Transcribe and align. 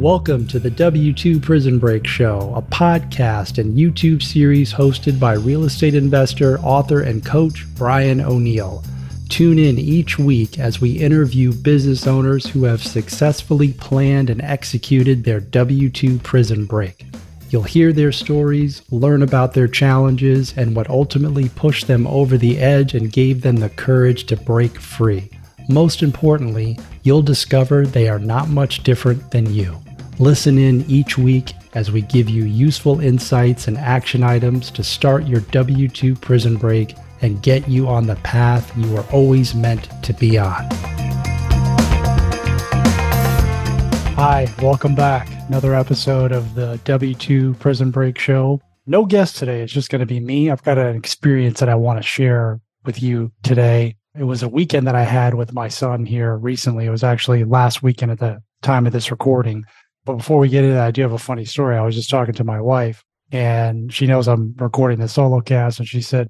Welcome 0.00 0.46
to 0.46 0.58
the 0.58 0.70
W2 0.70 1.42
Prison 1.42 1.78
Break 1.78 2.06
Show, 2.06 2.54
a 2.56 2.62
podcast 2.62 3.58
and 3.58 3.76
YouTube 3.76 4.22
series 4.22 4.72
hosted 4.72 5.20
by 5.20 5.34
real 5.34 5.64
estate 5.64 5.94
investor, 5.94 6.58
author, 6.60 7.02
and 7.02 7.22
coach 7.22 7.66
Brian 7.74 8.22
O'Neill. 8.22 8.82
Tune 9.28 9.58
in 9.58 9.78
each 9.78 10.18
week 10.18 10.58
as 10.58 10.80
we 10.80 10.92
interview 10.92 11.52
business 11.52 12.06
owners 12.06 12.46
who 12.46 12.64
have 12.64 12.82
successfully 12.82 13.74
planned 13.74 14.30
and 14.30 14.40
executed 14.40 15.22
their 15.22 15.38
W 15.38 15.90
2 15.90 16.18
prison 16.20 16.64
break. 16.64 17.04
You'll 17.50 17.64
hear 17.64 17.92
their 17.92 18.10
stories, 18.10 18.80
learn 18.90 19.22
about 19.22 19.52
their 19.52 19.68
challenges, 19.68 20.54
and 20.56 20.74
what 20.74 20.88
ultimately 20.88 21.50
pushed 21.50 21.88
them 21.88 22.06
over 22.06 22.38
the 22.38 22.58
edge 22.58 22.94
and 22.94 23.12
gave 23.12 23.42
them 23.42 23.56
the 23.56 23.68
courage 23.68 24.24
to 24.28 24.36
break 24.38 24.80
free. 24.80 25.28
Most 25.68 26.02
importantly, 26.02 26.78
you'll 27.02 27.20
discover 27.20 27.84
they 27.84 28.08
are 28.08 28.18
not 28.18 28.48
much 28.48 28.82
different 28.82 29.30
than 29.30 29.52
you. 29.52 29.78
Listen 30.20 30.58
in 30.58 30.82
each 30.82 31.16
week 31.16 31.54
as 31.72 31.90
we 31.90 32.02
give 32.02 32.28
you 32.28 32.44
useful 32.44 33.00
insights 33.00 33.68
and 33.68 33.78
action 33.78 34.22
items 34.22 34.70
to 34.72 34.84
start 34.84 35.24
your 35.24 35.40
W 35.40 35.88
2 35.88 36.14
prison 36.14 36.58
break 36.58 36.94
and 37.22 37.42
get 37.42 37.66
you 37.66 37.88
on 37.88 38.06
the 38.06 38.16
path 38.16 38.70
you 38.76 38.92
were 38.92 39.06
always 39.12 39.54
meant 39.54 39.88
to 40.02 40.12
be 40.12 40.36
on. 40.36 40.68
Hi, 44.14 44.46
welcome 44.60 44.94
back. 44.94 45.26
Another 45.48 45.74
episode 45.74 46.32
of 46.32 46.54
the 46.54 46.78
W 46.84 47.14
2 47.14 47.54
Prison 47.54 47.90
Break 47.90 48.18
Show. 48.18 48.60
No 48.86 49.06
guest 49.06 49.36
today. 49.36 49.62
It's 49.62 49.72
just 49.72 49.88
going 49.88 50.00
to 50.00 50.06
be 50.06 50.20
me. 50.20 50.50
I've 50.50 50.62
got 50.64 50.76
an 50.76 50.96
experience 50.96 51.60
that 51.60 51.70
I 51.70 51.76
want 51.76 51.98
to 51.98 52.06
share 52.06 52.60
with 52.84 53.02
you 53.02 53.32
today. 53.42 53.96
It 54.14 54.24
was 54.24 54.42
a 54.42 54.50
weekend 54.50 54.86
that 54.86 54.94
I 54.94 55.04
had 55.04 55.32
with 55.32 55.54
my 55.54 55.68
son 55.68 56.04
here 56.04 56.36
recently. 56.36 56.84
It 56.84 56.90
was 56.90 57.04
actually 57.04 57.44
last 57.44 57.82
weekend 57.82 58.12
at 58.12 58.18
the 58.18 58.42
time 58.60 58.86
of 58.86 58.92
this 58.92 59.10
recording. 59.10 59.64
But 60.04 60.16
before 60.16 60.38
we 60.38 60.48
get 60.48 60.64
into 60.64 60.74
that, 60.74 60.86
I 60.86 60.90
do 60.90 61.02
have 61.02 61.12
a 61.12 61.18
funny 61.18 61.44
story. 61.44 61.76
I 61.76 61.82
was 61.82 61.94
just 61.94 62.10
talking 62.10 62.34
to 62.34 62.44
my 62.44 62.60
wife 62.60 63.04
and 63.32 63.92
she 63.92 64.06
knows 64.06 64.28
I'm 64.28 64.54
recording 64.58 64.98
the 64.98 65.08
solo 65.08 65.40
cast. 65.40 65.78
And 65.78 65.88
she 65.88 66.00
said, 66.00 66.28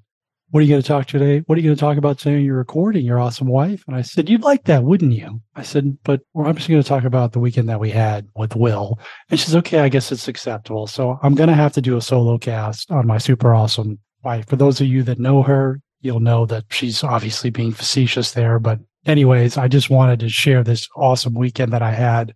What 0.51 0.61
are 0.61 0.63
you 0.65 0.71
going 0.71 0.83
to 0.83 0.89
talk 0.89 1.07
today? 1.07 1.43
What 1.47 1.57
are 1.57 1.61
you 1.61 1.69
going 1.69 1.77
to 1.77 1.81
talk 1.81 1.97
about 1.97 2.19
today? 2.19 2.41
You're 2.41 2.57
recording 2.57 3.07
your 3.07 3.19
awesome 3.19 3.49
wife. 3.49 3.83
And 3.87 3.97
I 3.97 4.03
said, 4.03 4.29
You'd 4.29 4.43
like 4.43 4.65
that, 4.65 4.85
wouldn't 4.85 5.13
you? 5.13 5.41
I 5.55 5.63
said, 5.63 5.97
But 6.05 6.21
I'm 6.37 6.57
just 6.57 6.69
going 6.69 6.83
to 6.83 6.89
talk 6.89 7.05
about 7.05 7.33
the 7.33 7.41
weekend 7.41 7.69
that 7.69 7.81
we 7.81 7.91
had 7.91 8.27
with 8.35 8.57
Will. 8.57 8.99
And 9.31 9.41
she's 9.41 9.57
okay. 9.57 9.81
I 9.81 9.89
guess 9.89 10.13
it's 10.13 10.29
acceptable. 10.29 10.87
So 10.87 11.19
I'm 11.23 11.35
going 11.35 11.49
to 11.49 11.55
have 11.55 11.73
to 11.73 11.81
do 11.81 11.97
a 11.97 12.03
solo 12.03 12.39
cast 12.39 12.91
on 12.91 13.07
my 13.07 13.19
super 13.19 13.55
awesome 13.55 13.99
wife. 14.23 14.47
For 14.49 14.57
those 14.57 14.81
of 14.81 14.87
you 14.87 15.03
that 15.05 15.19
know 15.19 15.43
her, 15.43 15.81
you'll 16.01 16.21
know 16.21 16.47
that 16.47 16.65
she's 16.71 17.03
obviously 17.05 17.51
being 17.51 17.73
facetious 17.73 18.33
there. 18.33 18.59
But, 18.59 18.81
anyways, 19.07 19.57
I 19.57 19.69
just 19.69 19.91
wanted 19.91 20.21
to 20.21 20.29
share 20.29 20.63
this 20.63 20.89
awesome 20.97 21.35
weekend 21.35 21.73
that 21.73 21.83
I 21.83 21.93
had 21.93 22.35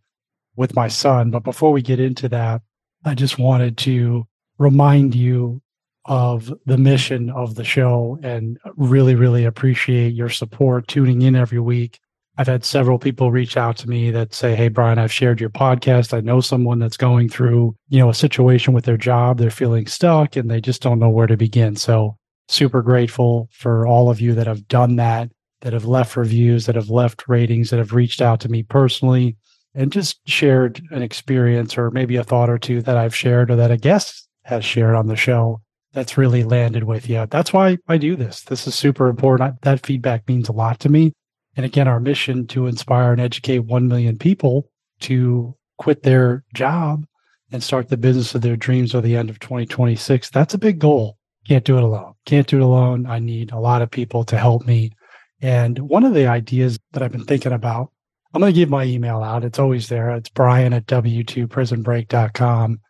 with 0.56 0.74
my 0.74 0.88
son. 0.88 1.30
But 1.30 1.44
before 1.44 1.72
we 1.72 1.82
get 1.82 2.00
into 2.00 2.28
that, 2.30 2.62
I 3.04 3.14
just 3.14 3.38
wanted 3.38 3.76
to 3.78 4.26
remind 4.58 5.14
you 5.14 5.60
of 6.06 6.52
the 6.66 6.76
mission 6.76 7.30
of 7.30 7.54
the 7.54 7.64
show 7.64 8.18
and 8.22 8.58
really, 8.76 9.14
really 9.14 9.44
appreciate 9.44 10.14
your 10.14 10.28
support 10.28 10.86
tuning 10.86 11.22
in 11.22 11.34
every 11.34 11.60
week. 11.60 11.98
I've 12.36 12.46
had 12.48 12.64
several 12.64 12.98
people 12.98 13.30
reach 13.30 13.56
out 13.56 13.76
to 13.78 13.88
me 13.88 14.10
that 14.10 14.34
say, 14.34 14.54
Hey, 14.54 14.68
Brian, 14.68 14.98
I've 14.98 15.12
shared 15.12 15.40
your 15.40 15.50
podcast. 15.50 16.12
I 16.12 16.20
know 16.20 16.40
someone 16.40 16.78
that's 16.78 16.96
going 16.96 17.28
through, 17.28 17.76
you 17.88 17.98
know, 18.00 18.10
a 18.10 18.14
situation 18.14 18.74
with 18.74 18.84
their 18.84 18.96
job. 18.96 19.38
They're 19.38 19.50
feeling 19.50 19.86
stuck 19.86 20.36
and 20.36 20.50
they 20.50 20.60
just 20.60 20.82
don't 20.82 20.98
know 20.98 21.10
where 21.10 21.28
to 21.28 21.36
begin. 21.36 21.76
So 21.76 22.18
super 22.48 22.82
grateful 22.82 23.48
for 23.52 23.86
all 23.86 24.10
of 24.10 24.20
you 24.20 24.34
that 24.34 24.48
have 24.48 24.66
done 24.66 24.96
that, 24.96 25.30
that 25.60 25.72
have 25.72 25.84
left 25.84 26.16
reviews, 26.16 26.66
that 26.66 26.74
have 26.74 26.90
left 26.90 27.28
ratings, 27.28 27.70
that 27.70 27.78
have 27.78 27.92
reached 27.92 28.20
out 28.20 28.40
to 28.40 28.48
me 28.48 28.62
personally 28.62 29.36
and 29.74 29.92
just 29.92 30.20
shared 30.28 30.80
an 30.90 31.02
experience 31.02 31.76
or 31.76 31.90
maybe 31.90 32.16
a 32.16 32.24
thought 32.24 32.50
or 32.50 32.58
two 32.58 32.82
that 32.82 32.96
I've 32.96 33.14
shared 33.14 33.50
or 33.50 33.56
that 33.56 33.70
a 33.70 33.76
guest 33.76 34.28
has 34.44 34.64
shared 34.64 34.94
on 34.94 35.06
the 35.06 35.16
show 35.16 35.60
that's 35.92 36.18
really 36.18 36.44
landed 36.44 36.84
with 36.84 37.08
you. 37.08 37.26
That's 37.30 37.52
why 37.52 37.78
I 37.88 37.96
do 37.96 38.16
this. 38.16 38.42
This 38.42 38.66
is 38.66 38.74
super 38.74 39.08
important. 39.08 39.62
That 39.62 39.84
feedback 39.84 40.28
means 40.28 40.48
a 40.48 40.52
lot 40.52 40.80
to 40.80 40.88
me. 40.88 41.12
And 41.56 41.64
again, 41.64 41.88
our 41.88 42.00
mission 42.00 42.46
to 42.48 42.66
inspire 42.66 43.12
and 43.12 43.20
educate 43.20 43.60
1 43.60 43.88
million 43.88 44.18
people 44.18 44.68
to 45.00 45.54
quit 45.78 46.02
their 46.02 46.44
job 46.52 47.06
and 47.52 47.62
start 47.62 47.88
the 47.88 47.96
business 47.96 48.34
of 48.34 48.42
their 48.42 48.56
dreams 48.56 48.92
by 48.92 49.00
the 49.00 49.16
end 49.16 49.30
of 49.30 49.38
2026. 49.38 50.30
That's 50.30 50.54
a 50.54 50.58
big 50.58 50.80
goal. 50.80 51.16
Can't 51.46 51.64
do 51.64 51.76
it 51.76 51.84
alone. 51.84 52.14
Can't 52.26 52.46
do 52.46 52.56
it 52.56 52.62
alone. 52.62 53.06
I 53.06 53.20
need 53.20 53.52
a 53.52 53.58
lot 53.58 53.82
of 53.82 53.90
people 53.90 54.24
to 54.24 54.36
help 54.36 54.66
me. 54.66 54.92
And 55.40 55.78
one 55.78 56.04
of 56.04 56.14
the 56.14 56.26
ideas 56.26 56.78
that 56.92 57.02
I've 57.02 57.12
been 57.12 57.24
thinking 57.24 57.52
about 57.52 57.92
I'm 58.34 58.40
going 58.40 58.52
to 58.52 58.58
give 58.58 58.68
my 58.68 58.84
email 58.84 59.22
out. 59.22 59.44
It's 59.44 59.60
always 59.60 59.88
there. 59.88 60.10
It's 60.10 60.28
brian 60.28 60.72
at 60.72 60.86
w2prisonbreak.com. 60.86 62.80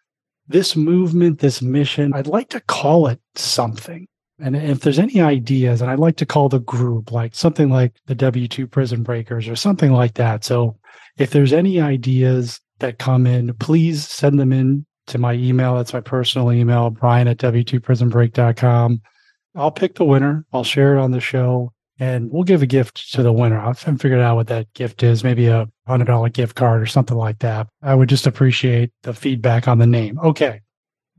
This 0.49 0.75
movement, 0.75 1.39
this 1.41 1.61
mission, 1.61 2.15
I'd 2.15 2.27
like 2.27 2.49
to 2.51 2.61
call 2.61 3.09
it 3.09 3.21
something. 3.35 4.09
And 4.41 4.57
if 4.57 4.81
there's 4.81 4.99
any 4.99 5.21
ideas, 5.21 5.83
and 5.83 5.91
I'd 5.91 5.99
like 5.99 6.17
to 6.17 6.27
call 6.27 6.49
the 6.49 6.61
group 6.61 7.13
like 7.13 7.35
something 7.35 7.69
like 7.69 7.95
the 8.07 8.17
W2 8.17 8.71
Prison 8.71 9.03
Breakers 9.03 9.47
or 9.47 9.55
something 9.55 9.93
like 9.93 10.15
that. 10.15 10.45
So 10.45 10.79
if 11.19 11.31
there's 11.31 11.53
any 11.53 11.79
ideas 11.79 12.59
that 12.79 12.99
come 12.99 13.27
in, 13.27 13.53
please 13.55 14.07
send 14.07 14.41
them 14.41 14.53
in 14.53 14.87
to 15.09 15.19
my 15.19 15.35
email. 15.35 15.77
That's 15.77 15.93
my 15.93 16.01
personal 16.01 16.53
email, 16.53 16.89
brian 16.89 17.29
at 17.29 17.37
w2prisonbreak.com. 17.39 19.03
I'll 19.57 19.71
pick 19.71 19.97
the 19.97 20.05
winner. 20.05 20.47
I'll 20.53 20.65
share 20.65 20.97
it 20.97 21.01
on 21.01 21.11
the 21.11 21.21
show 21.21 21.75
and 21.99 22.31
we'll 22.31 22.43
give 22.43 22.63
a 22.63 22.67
gift 22.67 23.13
to 23.13 23.23
the 23.23 23.33
winner. 23.33 23.59
I 23.59 23.67
haven't 23.69 23.99
figured 23.99 24.21
out 24.21 24.37
what 24.37 24.49
that 24.49 24.73
gift 24.75 25.03
is. 25.03 25.23
Maybe 25.23 25.47
a 25.47 25.69
hundred 25.87 26.07
dollar 26.07 26.29
gift 26.29 26.57
card 26.57 26.83
or 26.83 26.87
something 26.87 27.17
like 27.17 27.39
that. 27.41 27.69
I 27.83 27.95
would 27.95 28.09
just 28.09 28.27
appreciate 28.27 28.91
the 29.03 29.15
feedback 29.15 29.69
on 29.69 29.79
the 29.79 29.87
name. 29.87 30.19
Okay. 30.19 30.61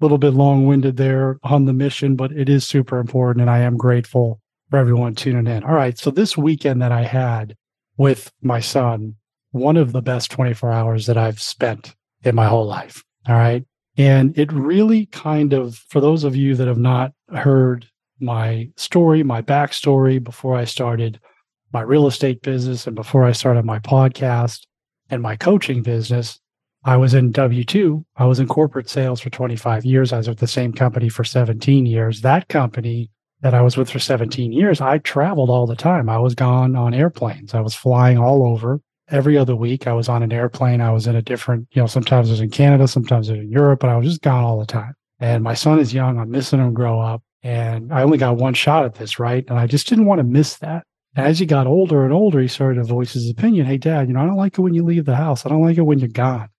A 0.02 0.04
little 0.04 0.18
bit 0.18 0.34
long 0.34 0.66
winded 0.66 0.98
there 0.98 1.40
on 1.44 1.66
the 1.66 1.74
mission, 1.74 2.16
but 2.16 2.32
it 2.34 2.50
is 2.50 2.68
super 2.68 3.00
important. 3.00 3.42
And 3.42 3.50
I 3.50 3.60
am 3.60 3.78
grateful 3.78 4.42
for 4.70 4.78
everyone 4.78 5.16
tuning 5.16 5.48
in. 5.48 5.64
All 5.64 5.74
right. 5.74 5.98
So 5.98 6.12
this 6.12 6.38
weekend 6.38 6.82
that 6.82 6.92
I 6.92 7.04
had 7.04 7.56
with 7.98 8.32
my 8.42 8.60
son, 8.60 9.16
one 9.52 9.78
of 9.78 9.94
the 9.94 10.02
best 10.02 10.32
24 10.32 10.72
hours 10.72 11.06
that 11.06 11.18
I've 11.18 11.42
spent 11.42 11.96
in 12.24 12.36
my 12.36 12.48
whole 12.48 12.66
life. 12.66 13.04
All 13.28 13.36
right. 13.36 13.64
And 13.98 14.38
it 14.38 14.52
really 14.52 15.06
kind 15.06 15.54
of, 15.54 15.76
for 15.88 16.02
those 16.02 16.26
of 16.26 16.36
you 16.36 16.56
that 16.56 16.68
have 16.68 16.78
not 16.78 17.14
heard 17.30 17.88
my 18.20 18.70
story, 18.76 19.24
my 19.24 19.42
backstory 19.42 20.24
before 20.24 20.56
I 20.56 20.66
started 20.66 21.20
my 21.74 21.82
real 21.82 22.08
estate 22.08 22.42
business 22.42 22.88
and 22.88 22.96
before 22.96 23.26
I 23.26 23.32
started 23.34 23.66
my 23.66 23.80
podcast 23.80 24.66
and 25.10 25.22
my 25.22 25.36
coaching 25.36 25.84
business, 25.84 26.40
I 26.86 26.98
was 26.98 27.14
in 27.14 27.32
W 27.32 27.64
2. 27.64 28.06
I 28.16 28.26
was 28.26 28.40
in 28.40 28.48
corporate 28.48 28.90
sales 28.90 29.20
for 29.20 29.30
25 29.30 29.86
years. 29.86 30.14
I 30.14 30.18
was 30.18 30.30
with 30.30 30.38
the 30.38 30.48
same 30.48 30.72
company 30.72 31.10
for 31.10 31.24
17 31.24 31.86
years. 31.86 32.22
That 32.22 32.48
company 32.48 33.10
that 33.42 33.54
I 33.54 33.62
was 33.62 33.76
with 33.76 33.90
for 33.90 34.00
17 34.00 34.52
years, 34.52 34.82
I 34.82 35.00
traveled 35.00 35.50
all 35.50 35.68
the 35.68 35.76
time. 35.76 36.10
I 36.10 36.20
was 36.20 36.36
gone 36.36 36.76
on 36.76 36.94
airplanes. 36.94 37.54
I 37.54 37.60
was 37.60 37.76
flying 37.76 38.18
all 38.18 38.48
over. 38.48 38.82
Every 39.10 39.38
other 39.38 39.56
week, 39.56 39.88
I 39.88 39.94
was 39.94 40.10
on 40.10 40.24
an 40.24 40.32
airplane. 40.32 40.80
I 40.80 40.92
was 40.92 41.08
in 41.08 41.16
a 41.16 41.22
different, 41.22 41.68
you 41.72 41.82
know, 41.82 41.88
sometimes 41.88 42.30
I 42.30 42.32
was 42.32 42.42
in 42.42 42.50
Canada, 42.50 42.88
sometimes 42.88 43.30
I 43.30 43.34
was 43.34 43.42
in 43.42 43.52
Europe, 43.52 43.80
but 43.80 43.90
I 43.90 43.98
was 43.98 44.08
just 44.08 44.22
gone 44.22 44.44
all 44.44 44.60
the 44.60 44.66
time. 44.66 44.94
And 45.20 45.44
my 45.44 45.54
son 45.54 45.80
is 45.80 45.94
young. 45.94 46.20
I'm 46.20 46.32
missing 46.32 46.60
him 46.60 46.74
grow 46.74 47.00
up. 47.00 47.22
And 47.46 47.94
I 47.94 48.02
only 48.02 48.18
got 48.18 48.38
one 48.38 48.56
shot 48.56 48.86
at 48.86 48.96
this, 48.96 49.20
right? 49.20 49.46
And 49.48 49.60
I 49.60 49.68
just 49.68 49.88
didn't 49.88 50.08
want 50.08 50.18
to 50.18 50.24
miss 50.24 50.58
that. 50.58 50.84
As 51.16 51.38
he 51.38 51.46
got 51.46 51.68
older 51.68 52.04
and 52.04 52.12
older, 52.12 52.42
he 52.42 52.48
started 52.48 52.80
to 52.82 52.84
voice 52.84 53.14
his 53.14 53.30
opinion. 53.30 53.68
Hey, 53.68 53.78
dad, 53.78 54.08
you 54.08 54.16
know, 54.16 54.22
I 54.22 54.26
don't 54.26 54.36
like 54.36 54.58
it 54.58 54.62
when 54.62 54.74
you 54.74 54.84
leave 54.84 55.06
the 55.06 55.16
house. 55.16 55.46
I 55.46 55.50
don't 55.50 55.62
like 55.62 55.78
it 55.78 55.84
when 55.84 56.00
you're 56.00 56.10
gone. 56.10 56.50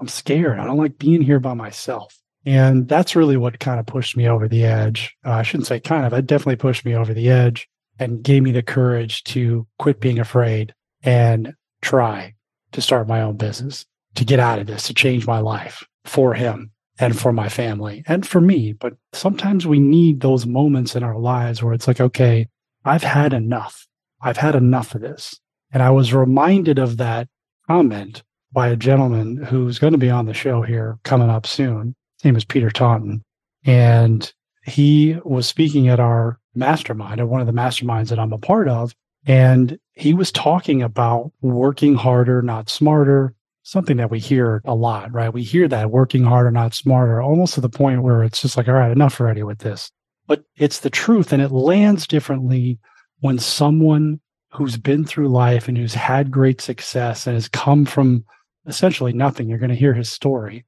I'm 0.00 0.06
scared. 0.06 0.60
I 0.60 0.64
don't 0.64 0.78
like 0.78 0.98
being 0.98 1.20
here 1.20 1.40
by 1.40 1.54
myself. 1.54 2.16
And 2.44 2.86
that's 2.86 3.16
really 3.16 3.36
what 3.36 3.58
kind 3.58 3.80
of 3.80 3.86
pushed 3.86 4.16
me 4.16 4.28
over 4.28 4.46
the 4.46 4.64
edge. 4.64 5.16
Uh, 5.24 5.32
I 5.32 5.42
shouldn't 5.42 5.66
say 5.66 5.80
kind 5.80 6.06
of, 6.06 6.12
it 6.12 6.26
definitely 6.26 6.56
pushed 6.56 6.84
me 6.84 6.94
over 6.94 7.12
the 7.12 7.28
edge 7.28 7.68
and 7.98 8.22
gave 8.22 8.44
me 8.44 8.52
the 8.52 8.62
courage 8.62 9.24
to 9.24 9.66
quit 9.80 10.00
being 10.00 10.20
afraid 10.20 10.72
and 11.02 11.54
try 11.82 12.34
to 12.70 12.80
start 12.80 13.08
my 13.08 13.20
own 13.20 13.36
business, 13.36 13.84
to 14.14 14.24
get 14.24 14.38
out 14.38 14.60
of 14.60 14.68
this, 14.68 14.86
to 14.86 14.94
change 14.94 15.26
my 15.26 15.40
life 15.40 15.84
for 16.04 16.34
him 16.34 16.70
and 16.98 17.18
for 17.18 17.32
my 17.32 17.48
family 17.48 18.02
and 18.06 18.26
for 18.26 18.40
me. 18.40 18.72
But 18.72 18.94
sometimes 19.12 19.66
we 19.66 19.78
need 19.78 20.20
those 20.20 20.46
moments 20.46 20.96
in 20.96 21.02
our 21.02 21.18
lives 21.18 21.62
where 21.62 21.74
it's 21.74 21.86
like, 21.86 22.00
okay, 22.00 22.48
I've 22.84 23.02
had 23.02 23.32
enough. 23.32 23.86
I've 24.22 24.36
had 24.36 24.54
enough 24.54 24.94
of 24.94 25.00
this. 25.00 25.38
And 25.72 25.82
I 25.82 25.90
was 25.90 26.14
reminded 26.14 26.78
of 26.78 26.96
that 26.96 27.28
comment 27.66 28.22
by 28.52 28.68
a 28.68 28.76
gentleman 28.76 29.36
who's 29.36 29.78
going 29.78 29.92
to 29.92 29.98
be 29.98 30.10
on 30.10 30.26
the 30.26 30.34
show 30.34 30.62
here 30.62 30.98
coming 31.02 31.28
up 31.28 31.46
soon. 31.46 31.94
His 32.18 32.24
name 32.24 32.36
is 32.36 32.44
Peter 32.44 32.70
Taunton. 32.70 33.22
And 33.64 34.32
he 34.64 35.18
was 35.24 35.46
speaking 35.46 35.88
at 35.88 36.00
our 36.00 36.38
mastermind, 36.54 37.20
at 37.20 37.28
one 37.28 37.40
of 37.40 37.46
the 37.46 37.52
masterminds 37.52 38.08
that 38.08 38.18
I'm 38.18 38.32
a 38.32 38.38
part 38.38 38.68
of. 38.68 38.94
And 39.26 39.78
he 39.92 40.14
was 40.14 40.30
talking 40.30 40.82
about 40.82 41.32
working 41.40 41.96
harder, 41.96 42.40
not 42.42 42.70
smarter, 42.70 43.34
something 43.66 43.96
that 43.96 44.12
we 44.12 44.20
hear 44.20 44.62
a 44.64 44.76
lot, 44.76 45.12
right? 45.12 45.34
We 45.34 45.42
hear 45.42 45.66
that 45.66 45.90
working 45.90 46.22
harder, 46.22 46.52
not 46.52 46.72
smarter, 46.72 47.20
almost 47.20 47.54
to 47.54 47.60
the 47.60 47.68
point 47.68 48.04
where 48.04 48.22
it's 48.22 48.40
just 48.40 48.56
like, 48.56 48.68
all 48.68 48.74
right, 48.74 48.92
enough 48.92 49.20
already 49.20 49.42
with 49.42 49.58
this. 49.58 49.90
But 50.28 50.44
it's 50.56 50.78
the 50.80 50.90
truth 50.90 51.32
and 51.32 51.42
it 51.42 51.50
lands 51.50 52.06
differently 52.06 52.78
when 53.20 53.40
someone 53.40 54.20
who's 54.52 54.76
been 54.76 55.04
through 55.04 55.30
life 55.30 55.66
and 55.66 55.76
who's 55.76 55.94
had 55.94 56.30
great 56.30 56.60
success 56.60 57.26
and 57.26 57.34
has 57.34 57.48
come 57.48 57.84
from 57.84 58.24
essentially 58.68 59.12
nothing. 59.12 59.48
You're 59.48 59.58
going 59.58 59.70
to 59.70 59.74
hear 59.74 59.94
his 59.94 60.10
story. 60.10 60.64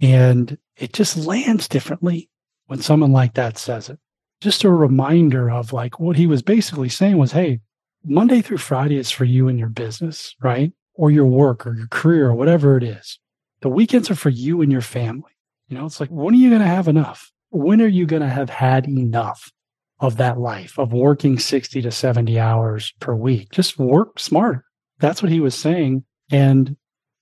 And 0.00 0.58
it 0.76 0.92
just 0.92 1.16
lands 1.16 1.68
differently 1.68 2.28
when 2.66 2.80
someone 2.80 3.12
like 3.12 3.34
that 3.34 3.56
says 3.56 3.88
it. 3.88 4.00
Just 4.40 4.64
a 4.64 4.68
reminder 4.68 5.48
of 5.48 5.72
like 5.72 6.00
what 6.00 6.16
he 6.16 6.26
was 6.26 6.42
basically 6.42 6.88
saying 6.88 7.18
was, 7.18 7.30
hey, 7.30 7.60
Monday 8.04 8.40
through 8.42 8.58
Friday 8.58 8.96
is 8.96 9.12
for 9.12 9.24
you 9.24 9.46
and 9.46 9.60
your 9.60 9.68
business, 9.68 10.34
right? 10.42 10.72
Or 10.94 11.10
your 11.10 11.26
work 11.26 11.66
or 11.66 11.74
your 11.74 11.86
career 11.88 12.28
or 12.28 12.34
whatever 12.34 12.76
it 12.76 12.82
is. 12.82 13.18
The 13.62 13.68
weekends 13.68 14.10
are 14.10 14.14
for 14.14 14.28
you 14.28 14.60
and 14.60 14.70
your 14.70 14.82
family. 14.82 15.32
You 15.68 15.78
know, 15.78 15.86
it's 15.86 16.00
like, 16.00 16.10
when 16.10 16.34
are 16.34 16.38
you 16.38 16.50
going 16.50 16.60
to 16.60 16.68
have 16.68 16.88
enough? 16.88 17.32
When 17.50 17.80
are 17.80 17.86
you 17.86 18.06
going 18.06 18.22
to 18.22 18.28
have 18.28 18.50
had 18.50 18.86
enough 18.86 19.50
of 20.00 20.16
that 20.16 20.38
life 20.38 20.78
of 20.78 20.92
working 20.92 21.38
60 21.38 21.80
to 21.80 21.90
70 21.90 22.38
hours 22.38 22.92
per 23.00 23.14
week? 23.14 23.50
Just 23.52 23.78
work 23.78 24.18
smarter. 24.18 24.64
That's 24.98 25.22
what 25.22 25.32
he 25.32 25.40
was 25.40 25.54
saying. 25.54 26.04
And 26.30 26.76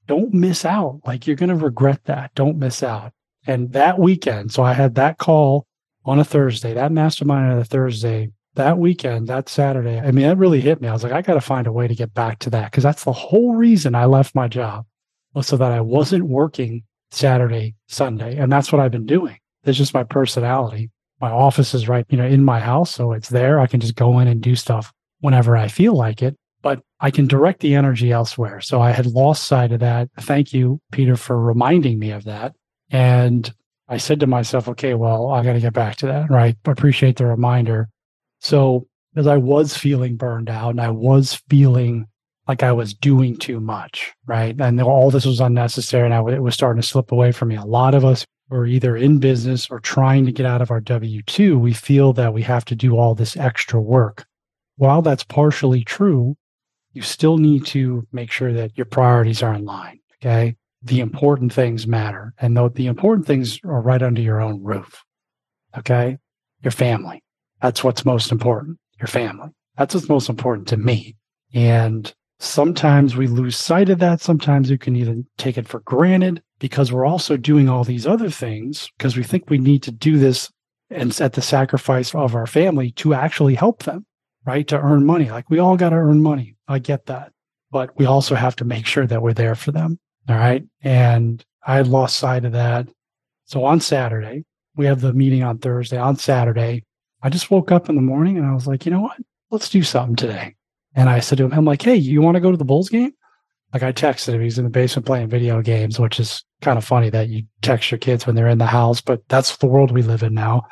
don't 0.06 0.34
miss 0.34 0.64
out. 0.64 1.00
Like 1.06 1.26
you're 1.26 1.36
going 1.36 1.50
to 1.50 1.54
regret 1.54 2.04
that. 2.06 2.34
Don't 2.34 2.58
miss 2.58 2.82
out. 2.82 3.12
And 3.46 3.72
that 3.72 3.98
weekend, 3.98 4.52
so 4.52 4.62
I 4.62 4.72
had 4.72 4.96
that 4.96 5.18
call 5.18 5.66
on 6.04 6.18
a 6.18 6.24
Thursday, 6.24 6.74
that 6.74 6.92
mastermind 6.92 7.52
on 7.52 7.58
a 7.58 7.64
Thursday, 7.64 8.30
that 8.54 8.78
weekend, 8.78 9.28
that 9.28 9.48
Saturday. 9.48 9.98
I 9.98 10.10
mean, 10.10 10.26
that 10.26 10.36
really 10.36 10.60
hit 10.60 10.80
me. 10.80 10.88
I 10.88 10.92
was 10.92 11.02
like, 11.02 11.12
I 11.12 11.22
got 11.22 11.34
to 11.34 11.40
find 11.40 11.66
a 11.66 11.72
way 11.72 11.86
to 11.86 11.94
get 11.94 12.14
back 12.14 12.38
to 12.40 12.50
that 12.50 12.70
because 12.70 12.82
that's 12.82 13.04
the 13.04 13.12
whole 13.12 13.54
reason 13.54 13.94
I 13.94 14.06
left 14.06 14.34
my 14.34 14.48
job 14.48 14.86
was 15.34 15.46
so 15.46 15.56
that 15.56 15.72
I 15.72 15.80
wasn't 15.80 16.24
working 16.24 16.82
Saturday, 17.10 17.74
Sunday. 17.88 18.36
And 18.36 18.50
that's 18.50 18.72
what 18.72 18.80
I've 18.80 18.90
been 18.90 19.06
doing. 19.06 19.38
It's 19.64 19.78
just 19.78 19.94
my 19.94 20.04
personality. 20.04 20.90
My 21.20 21.30
office 21.30 21.74
is 21.74 21.88
right, 21.88 22.06
you 22.08 22.16
know, 22.16 22.26
in 22.26 22.44
my 22.44 22.60
house. 22.60 22.94
So 22.94 23.12
it's 23.12 23.28
there. 23.28 23.60
I 23.60 23.66
can 23.66 23.80
just 23.80 23.94
go 23.94 24.18
in 24.18 24.26
and 24.26 24.40
do 24.40 24.56
stuff 24.56 24.92
whenever 25.20 25.56
I 25.56 25.68
feel 25.68 25.94
like 25.94 26.22
it, 26.22 26.34
but 26.62 26.80
I 26.98 27.10
can 27.10 27.26
direct 27.26 27.60
the 27.60 27.74
energy 27.74 28.10
elsewhere. 28.10 28.60
So 28.60 28.80
I 28.80 28.90
had 28.90 29.06
lost 29.06 29.44
sight 29.44 29.70
of 29.72 29.80
that. 29.80 30.08
Thank 30.18 30.52
you, 30.52 30.80
Peter, 30.92 31.16
for 31.16 31.38
reminding 31.38 31.98
me 31.98 32.10
of 32.10 32.24
that. 32.24 32.54
And 32.90 33.52
I 33.86 33.98
said 33.98 34.20
to 34.20 34.26
myself, 34.26 34.68
okay, 34.68 34.94
well, 34.94 35.30
I 35.30 35.44
got 35.44 35.52
to 35.52 35.60
get 35.60 35.74
back 35.74 35.96
to 35.96 36.06
that. 36.06 36.30
Right. 36.30 36.56
Appreciate 36.64 37.16
the 37.16 37.26
reminder. 37.26 37.88
So, 38.40 38.86
as 39.16 39.26
I 39.26 39.36
was 39.36 39.76
feeling 39.76 40.16
burned 40.16 40.48
out 40.48 40.70
and 40.70 40.80
I 40.80 40.90
was 40.90 41.42
feeling 41.48 42.06
like 42.46 42.62
I 42.62 42.72
was 42.72 42.94
doing 42.94 43.36
too 43.36 43.60
much, 43.60 44.12
right? 44.26 44.54
And 44.58 44.80
all 44.80 45.10
this 45.10 45.26
was 45.26 45.40
unnecessary 45.40 46.10
and 46.10 46.28
it 46.30 46.42
was 46.42 46.54
starting 46.54 46.80
to 46.80 46.86
slip 46.86 47.12
away 47.12 47.32
from 47.32 47.48
me. 47.48 47.56
A 47.56 47.64
lot 47.64 47.94
of 47.94 48.04
us 48.04 48.24
were 48.48 48.66
either 48.66 48.96
in 48.96 49.18
business 49.18 49.68
or 49.70 49.80
trying 49.80 50.26
to 50.26 50.32
get 50.32 50.46
out 50.46 50.62
of 50.62 50.70
our 50.70 50.80
W 50.80 51.22
2. 51.22 51.58
We 51.58 51.72
feel 51.72 52.12
that 52.14 52.34
we 52.34 52.42
have 52.42 52.64
to 52.66 52.74
do 52.74 52.96
all 52.96 53.14
this 53.14 53.36
extra 53.36 53.80
work. 53.80 54.26
While 54.76 55.02
that's 55.02 55.24
partially 55.24 55.84
true, 55.84 56.36
you 56.92 57.02
still 57.02 57.38
need 57.38 57.66
to 57.66 58.06
make 58.12 58.30
sure 58.30 58.52
that 58.52 58.76
your 58.76 58.86
priorities 58.86 59.42
are 59.42 59.54
in 59.54 59.64
line. 59.64 60.00
Okay 60.22 60.56
the 60.82 61.00
important 61.00 61.52
things 61.52 61.86
matter. 61.86 62.34
And 62.38 62.56
the, 62.56 62.70
the 62.70 62.86
important 62.86 63.26
things 63.26 63.60
are 63.64 63.80
right 63.80 64.02
under 64.02 64.20
your 64.20 64.40
own 64.40 64.62
roof. 64.62 65.02
Okay. 65.76 66.18
Your 66.62 66.70
family. 66.70 67.22
That's 67.62 67.84
what's 67.84 68.04
most 68.04 68.32
important. 68.32 68.78
Your 68.98 69.06
family. 69.06 69.48
That's 69.76 69.94
what's 69.94 70.08
most 70.08 70.28
important 70.28 70.68
to 70.68 70.76
me. 70.76 71.16
And 71.54 72.12
sometimes 72.38 73.16
we 73.16 73.26
lose 73.26 73.56
sight 73.56 73.88
of 73.88 73.98
that. 74.00 74.20
Sometimes 74.20 74.70
we 74.70 74.78
can 74.78 74.96
even 74.96 75.26
take 75.38 75.56
it 75.56 75.68
for 75.68 75.80
granted 75.80 76.42
because 76.58 76.92
we're 76.92 77.06
also 77.06 77.36
doing 77.36 77.68
all 77.68 77.84
these 77.84 78.06
other 78.06 78.30
things 78.30 78.90
because 78.98 79.16
we 79.16 79.22
think 79.22 79.48
we 79.48 79.58
need 79.58 79.82
to 79.84 79.90
do 79.90 80.18
this 80.18 80.50
and 80.90 81.18
at 81.20 81.34
the 81.34 81.42
sacrifice 81.42 82.14
of 82.14 82.34
our 82.34 82.46
family 82.46 82.90
to 82.92 83.14
actually 83.14 83.54
help 83.54 83.84
them, 83.84 84.04
right? 84.44 84.66
To 84.68 84.80
earn 84.80 85.06
money. 85.06 85.30
Like 85.30 85.48
we 85.48 85.58
all 85.58 85.76
got 85.76 85.90
to 85.90 85.96
earn 85.96 86.22
money. 86.22 86.56
I 86.68 86.78
get 86.78 87.06
that. 87.06 87.32
But 87.70 87.96
we 87.96 88.04
also 88.04 88.34
have 88.34 88.56
to 88.56 88.64
make 88.64 88.86
sure 88.86 89.06
that 89.06 89.22
we're 89.22 89.32
there 89.32 89.54
for 89.54 89.70
them. 89.70 89.98
All 90.28 90.36
right. 90.36 90.64
And 90.82 91.44
I 91.64 91.80
lost 91.82 92.16
sight 92.16 92.44
of 92.44 92.52
that. 92.52 92.88
So 93.44 93.64
on 93.64 93.80
Saturday, 93.80 94.44
we 94.76 94.86
have 94.86 95.00
the 95.00 95.12
meeting 95.12 95.42
on 95.42 95.58
Thursday. 95.58 95.98
On 95.98 96.16
Saturday, 96.16 96.84
I 97.22 97.28
just 97.28 97.50
woke 97.50 97.70
up 97.70 97.88
in 97.88 97.96
the 97.96 98.02
morning 98.02 98.38
and 98.38 98.46
I 98.46 98.54
was 98.54 98.66
like, 98.66 98.86
you 98.86 98.92
know 98.92 99.00
what? 99.00 99.18
Let's 99.50 99.68
do 99.68 99.82
something 99.82 100.16
today. 100.16 100.54
And 100.94 101.08
I 101.08 101.20
said 101.20 101.38
to 101.38 101.44
him, 101.44 101.52
I'm 101.52 101.64
like, 101.64 101.82
hey, 101.82 101.96
you 101.96 102.22
want 102.22 102.36
to 102.36 102.40
go 102.40 102.50
to 102.50 102.56
the 102.56 102.64
Bulls 102.64 102.88
game? 102.88 103.12
Like 103.72 103.82
I 103.82 103.92
texted 103.92 104.34
him. 104.34 104.40
He's 104.40 104.58
in 104.58 104.64
the 104.64 104.70
basement 104.70 105.06
playing 105.06 105.28
video 105.28 105.62
games, 105.62 106.00
which 106.00 106.18
is 106.18 106.42
kind 106.60 106.78
of 106.78 106.84
funny 106.84 107.10
that 107.10 107.28
you 107.28 107.44
text 107.62 107.90
your 107.90 107.98
kids 107.98 108.26
when 108.26 108.36
they're 108.36 108.48
in 108.48 108.58
the 108.58 108.66
house, 108.66 109.00
but 109.00 109.22
that's 109.28 109.56
the 109.58 109.66
world 109.66 109.92
we 109.92 110.02
live 110.02 110.22
in 110.22 110.34
now. 110.34 110.62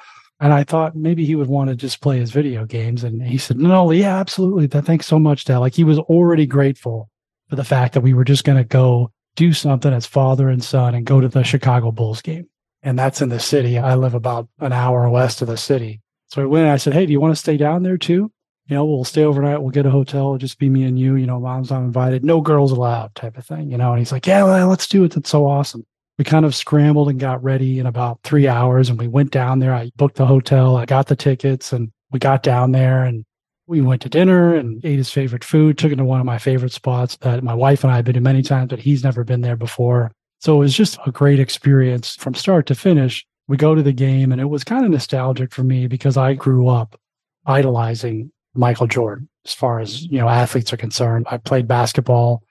And 0.41 0.53
I 0.53 0.65
thought 0.65 0.97
maybe 0.97 1.25
he 1.25 1.35
would 1.35 1.49
want 1.49 1.71
to 1.71 1.77
just 1.77 2.01
play 2.01 2.19
his 2.19 2.31
video 2.31 2.65
games. 2.65 3.05
And 3.05 3.23
he 3.23 3.39
said, 3.39 3.59
no, 3.59 3.91
yeah, 3.91 4.19
absolutely. 4.19 4.67
Thanks 4.69 5.07
so 5.07 5.19
much, 5.19 5.45
Dad. 5.45 5.59
Like 5.59 5.75
he 5.75 5.85
was 5.85 5.99
already 5.99 6.47
grateful 6.47 7.11
for 7.49 7.57
the 7.57 7.65
fact 7.65 7.95
that 7.95 8.03
we 8.03 8.15
were 8.15 8.25
just 8.25 8.45
going 8.45 8.59
to 8.59 8.65
go 8.65 9.13
do 9.37 9.53
something 9.53 9.93
as 9.93 10.07
father 10.07 10.49
and 10.49 10.63
son 10.63 10.95
and 10.95 11.07
go 11.07 11.21
to 11.21 11.29
the 11.29 11.43
Chicago 11.43 11.91
Bulls 11.91 12.23
game. 12.23 12.49
And 12.83 12.99
that's 12.99 13.21
in 13.21 13.29
the 13.29 13.41
city. 13.41 13.79
I 13.79 13.95
live 13.97 14.15
about 14.15 14.49
an 14.61 14.73
hour 14.73 15.09
west 15.11 15.43
of 15.43 15.49
the 15.49 15.57
city. 15.57 16.01
So 16.29 16.43
I 16.43 16.47
went 16.47 16.65
and 16.65 16.73
I 16.73 16.77
said, 16.77 16.93
Hey, 16.93 17.07
do 17.07 17.13
you 17.13 17.21
want 17.21 17.35
to 17.35 17.41
stay 17.41 17.57
down 17.57 17.83
there 17.83 17.99
too? 17.99 18.31
You 18.67 18.77
know, 18.77 18.85
we'll 18.85 19.05
stay 19.05 19.25
overnight. 19.25 19.63
We'll 19.63 19.71
get 19.71 19.87
a 19.87 19.91
hotel. 19.91 20.21
It'll 20.21 20.39
just 20.39 20.59
be 20.59 20.69
me 20.69 20.85
and 20.85 20.99
you. 20.99 21.17
You 21.17 21.27
know, 21.27 21.41
mom's 21.41 21.71
not 21.71 21.83
invited. 21.83 22.23
No 22.23 22.41
girls 22.43 22.71
allowed 22.71 23.15
type 23.15 23.39
of 23.39 23.47
thing, 23.47 23.71
you 23.71 23.79
know? 23.79 23.93
And 23.93 23.99
he's 23.99 24.13
like, 24.13 24.27
Yeah, 24.27 24.45
well, 24.45 24.69
let's 24.69 24.87
do 24.87 25.05
it. 25.05 25.13
That's 25.13 25.31
so 25.31 25.47
awesome. 25.47 25.85
We 26.19 26.25
kind 26.25 26.45
of 26.45 26.55
scrambled 26.55 27.09
and 27.09 27.21
got 27.21 27.43
ready 27.43 27.79
in 27.79 27.87
about 27.87 28.21
three 28.25 28.49
hours 28.49 28.91
and 28.91 28.99
we 28.99 29.07
went 29.09 29.31
down 29.31 29.61
there. 29.61 29.73
I 29.73 29.91
booked 29.97 30.17
the 30.17 30.27
hotel. 30.27 30.77
I 30.77 30.85
got 30.85 31.07
the 31.07 31.17
tickets 31.17 31.73
and 31.73 31.93
we 32.11 32.19
got 32.19 32.43
down 32.43 32.73
there 32.73 33.05
and 33.05 33.25
we 33.69 33.81
went 33.83 34.03
to 34.03 34.09
dinner 34.09 34.55
and 34.55 34.85
ate 34.85 34.97
his 34.97 35.11
favorite 35.11 35.45
food, 35.45 35.79
took 35.79 35.93
him 35.93 35.99
to 35.99 36.05
one 36.05 36.21
of 36.21 36.27
my 36.27 36.39
favorite 36.39 36.73
spots 36.73 37.17
that 37.19 37.45
my 37.45 37.55
wife 37.55 37.85
and 37.85 37.93
I 37.93 37.97
have 37.97 38.07
been 38.07 38.15
to 38.15 38.21
many 38.21 38.43
times, 38.43 38.71
but 38.71 38.79
he's 38.81 39.05
never 39.05 39.25
been 39.25 39.43
there 39.43 39.57
before. 39.57 40.11
So 40.41 40.57
it 40.57 40.59
was 40.59 40.75
just 40.75 40.99
a 41.07 41.13
great 41.13 41.39
experience 41.39 42.17
from 42.17 42.35
start 42.35 42.67
to 42.67 42.75
finish. 42.75 43.27
We 43.49 43.57
go 43.57 43.75
to 43.75 43.83
the 43.83 43.93
game 43.93 44.31
and 44.31 44.41
it 44.41 44.47
was 44.47 44.63
kind 44.63 44.85
of 44.85 44.91
nostalgic 44.91 45.53
for 45.53 45.65
me 45.65 45.87
because 45.87 46.17
I 46.17 46.35
grew 46.35 46.69
up 46.69 47.01
idolizing 47.47 48.31
Michael 48.55 48.87
Jordan 48.87 49.29
as 49.45 49.55
far 49.55 49.81
as, 49.81 50.05
you 50.05 50.19
know, 50.19 50.29
athletes 50.29 50.73
are 50.73 50.77
concerned. 50.77 51.27
I 51.31 51.39
played 51.39 51.67
basketball 51.67 52.43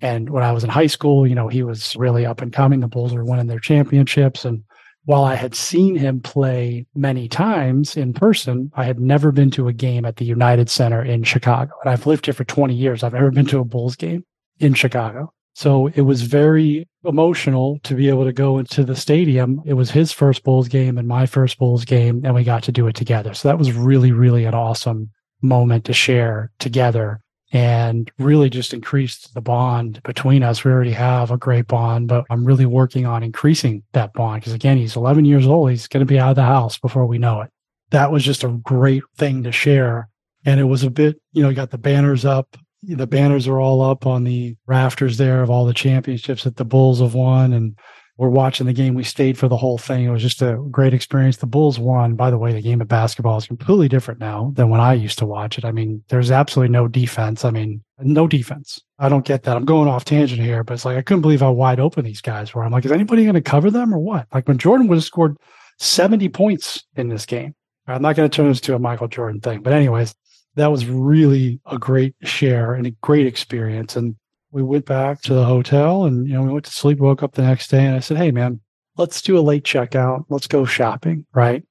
and 0.00 0.30
when 0.30 0.42
I 0.42 0.52
was 0.52 0.64
in 0.64 0.70
high 0.70 0.86
school, 0.86 1.26
you 1.26 1.34
know, 1.34 1.48
he 1.48 1.62
was 1.62 1.94
really 1.96 2.26
up 2.26 2.42
and 2.42 2.52
coming. 2.52 2.80
The 2.80 2.88
Bulls 2.88 3.12
were 3.12 3.24
winning 3.24 3.46
their 3.46 3.60
championships 3.60 4.44
and 4.44 4.64
while 5.06 5.22
I 5.22 5.36
had 5.36 5.54
seen 5.54 5.94
him 5.94 6.20
play 6.20 6.84
many 6.96 7.28
times 7.28 7.96
in 7.96 8.12
person, 8.12 8.72
I 8.74 8.84
had 8.84 8.98
never 8.98 9.30
been 9.30 9.52
to 9.52 9.68
a 9.68 9.72
game 9.72 10.04
at 10.04 10.16
the 10.16 10.24
United 10.24 10.68
Center 10.68 11.00
in 11.00 11.22
Chicago. 11.22 11.72
And 11.84 11.92
I've 11.92 12.06
lived 12.06 12.26
here 12.26 12.34
for 12.34 12.42
20 12.42 12.74
years. 12.74 13.04
I've 13.04 13.12
never 13.12 13.30
been 13.30 13.46
to 13.46 13.60
a 13.60 13.64
Bulls 13.64 13.94
game 13.94 14.24
in 14.58 14.74
Chicago. 14.74 15.32
So 15.56 15.86
it 15.86 16.02
was 16.02 16.20
very 16.20 16.86
emotional 17.02 17.78
to 17.84 17.94
be 17.94 18.10
able 18.10 18.26
to 18.26 18.32
go 18.34 18.58
into 18.58 18.84
the 18.84 18.94
stadium. 18.94 19.62
It 19.64 19.72
was 19.72 19.90
his 19.90 20.12
first 20.12 20.44
Bulls 20.44 20.68
game 20.68 20.98
and 20.98 21.08
my 21.08 21.24
first 21.24 21.58
Bulls 21.58 21.86
game, 21.86 22.20
and 22.26 22.34
we 22.34 22.44
got 22.44 22.62
to 22.64 22.72
do 22.72 22.86
it 22.88 22.94
together. 22.94 23.32
So 23.32 23.48
that 23.48 23.58
was 23.58 23.72
really, 23.72 24.12
really 24.12 24.44
an 24.44 24.52
awesome 24.52 25.12
moment 25.40 25.86
to 25.86 25.94
share 25.94 26.52
together 26.58 27.22
and 27.52 28.12
really 28.18 28.50
just 28.50 28.74
increased 28.74 29.32
the 29.32 29.40
bond 29.40 30.02
between 30.02 30.42
us. 30.42 30.62
We 30.62 30.70
already 30.70 30.92
have 30.92 31.30
a 31.30 31.38
great 31.38 31.68
bond, 31.68 32.08
but 32.08 32.26
I'm 32.28 32.44
really 32.44 32.66
working 32.66 33.06
on 33.06 33.22
increasing 33.22 33.82
that 33.94 34.12
bond 34.12 34.42
because 34.42 34.52
again, 34.52 34.76
he's 34.76 34.94
11 34.94 35.24
years 35.24 35.46
old. 35.46 35.70
He's 35.70 35.88
going 35.88 36.06
to 36.06 36.12
be 36.12 36.18
out 36.18 36.30
of 36.30 36.36
the 36.36 36.42
house 36.42 36.76
before 36.76 37.06
we 37.06 37.16
know 37.16 37.40
it. 37.40 37.50
That 37.92 38.12
was 38.12 38.22
just 38.22 38.44
a 38.44 38.48
great 38.48 39.04
thing 39.16 39.42
to 39.44 39.52
share. 39.52 40.10
And 40.44 40.60
it 40.60 40.64
was 40.64 40.82
a 40.82 40.90
bit, 40.90 41.18
you 41.32 41.42
know, 41.42 41.54
got 41.54 41.70
the 41.70 41.78
banners 41.78 42.26
up. 42.26 42.58
The 42.86 43.06
banners 43.06 43.48
are 43.48 43.60
all 43.60 43.82
up 43.82 44.06
on 44.06 44.24
the 44.24 44.56
rafters 44.66 45.16
there 45.16 45.42
of 45.42 45.50
all 45.50 45.66
the 45.66 45.74
championships 45.74 46.44
that 46.44 46.56
the 46.56 46.64
Bulls 46.64 47.00
have 47.00 47.14
won. 47.14 47.52
And 47.52 47.76
we're 48.16 48.28
watching 48.30 48.66
the 48.66 48.72
game. 48.72 48.94
We 48.94 49.04
stayed 49.04 49.36
for 49.36 49.48
the 49.48 49.56
whole 49.56 49.76
thing. 49.76 50.04
It 50.04 50.10
was 50.10 50.22
just 50.22 50.40
a 50.40 50.56
great 50.70 50.94
experience. 50.94 51.36
The 51.36 51.46
Bulls 51.46 51.78
won. 51.78 52.14
By 52.14 52.30
the 52.30 52.38
way, 52.38 52.52
the 52.52 52.62
game 52.62 52.80
of 52.80 52.88
basketball 52.88 53.36
is 53.36 53.46
completely 53.46 53.88
different 53.88 54.20
now 54.20 54.52
than 54.54 54.70
when 54.70 54.80
I 54.80 54.94
used 54.94 55.18
to 55.18 55.26
watch 55.26 55.58
it. 55.58 55.64
I 55.64 55.72
mean, 55.72 56.02
there's 56.08 56.30
absolutely 56.30 56.72
no 56.72 56.88
defense. 56.88 57.44
I 57.44 57.50
mean, 57.50 57.82
no 57.98 58.26
defense. 58.26 58.80
I 58.98 59.08
don't 59.08 59.26
get 59.26 59.42
that. 59.42 59.56
I'm 59.56 59.66
going 59.66 59.88
off 59.88 60.04
tangent 60.04 60.40
here, 60.40 60.64
but 60.64 60.74
it's 60.74 60.84
like 60.84 60.96
I 60.96 61.02
couldn't 61.02 61.22
believe 61.22 61.40
how 61.40 61.52
wide 61.52 61.80
open 61.80 62.04
these 62.04 62.22
guys 62.22 62.54
were. 62.54 62.64
I'm 62.64 62.72
like, 62.72 62.86
is 62.86 62.92
anybody 62.92 63.24
going 63.24 63.34
to 63.34 63.42
cover 63.42 63.70
them 63.70 63.92
or 63.92 63.98
what? 63.98 64.26
Like 64.32 64.48
when 64.48 64.58
Jordan 64.58 64.88
would 64.88 64.96
have 64.96 65.04
scored 65.04 65.36
70 65.78 66.28
points 66.30 66.84
in 66.96 67.08
this 67.08 67.26
game. 67.26 67.54
I'm 67.86 68.02
not 68.02 68.16
going 68.16 68.28
to 68.28 68.34
turn 68.34 68.48
this 68.48 68.60
to 68.62 68.74
a 68.74 68.78
Michael 68.78 69.08
Jordan 69.08 69.40
thing, 69.40 69.62
but 69.62 69.72
anyways, 69.72 70.14
that 70.56 70.72
was 70.72 70.86
really 70.86 71.60
a 71.66 71.78
great 71.78 72.14
share 72.22 72.74
and 72.74 72.86
a 72.86 72.90
great 73.02 73.26
experience. 73.26 73.94
And 73.94 74.16
we 74.50 74.62
went 74.62 74.86
back 74.86 75.20
to 75.22 75.34
the 75.34 75.44
hotel 75.44 76.04
and, 76.04 76.26
you 76.26 76.34
know, 76.34 76.42
we 76.42 76.52
went 76.52 76.64
to 76.64 76.72
sleep, 76.72 76.98
woke 76.98 77.22
up 77.22 77.34
the 77.34 77.42
next 77.42 77.68
day 77.68 77.84
and 77.84 77.94
I 77.94 78.00
said, 78.00 78.16
Hey, 78.16 78.30
man, 78.30 78.60
let's 78.96 79.20
do 79.22 79.38
a 79.38 79.40
late 79.40 79.64
checkout. 79.64 80.24
Let's 80.28 80.46
go 80.46 80.64
shopping. 80.64 81.26
Right. 81.34 81.62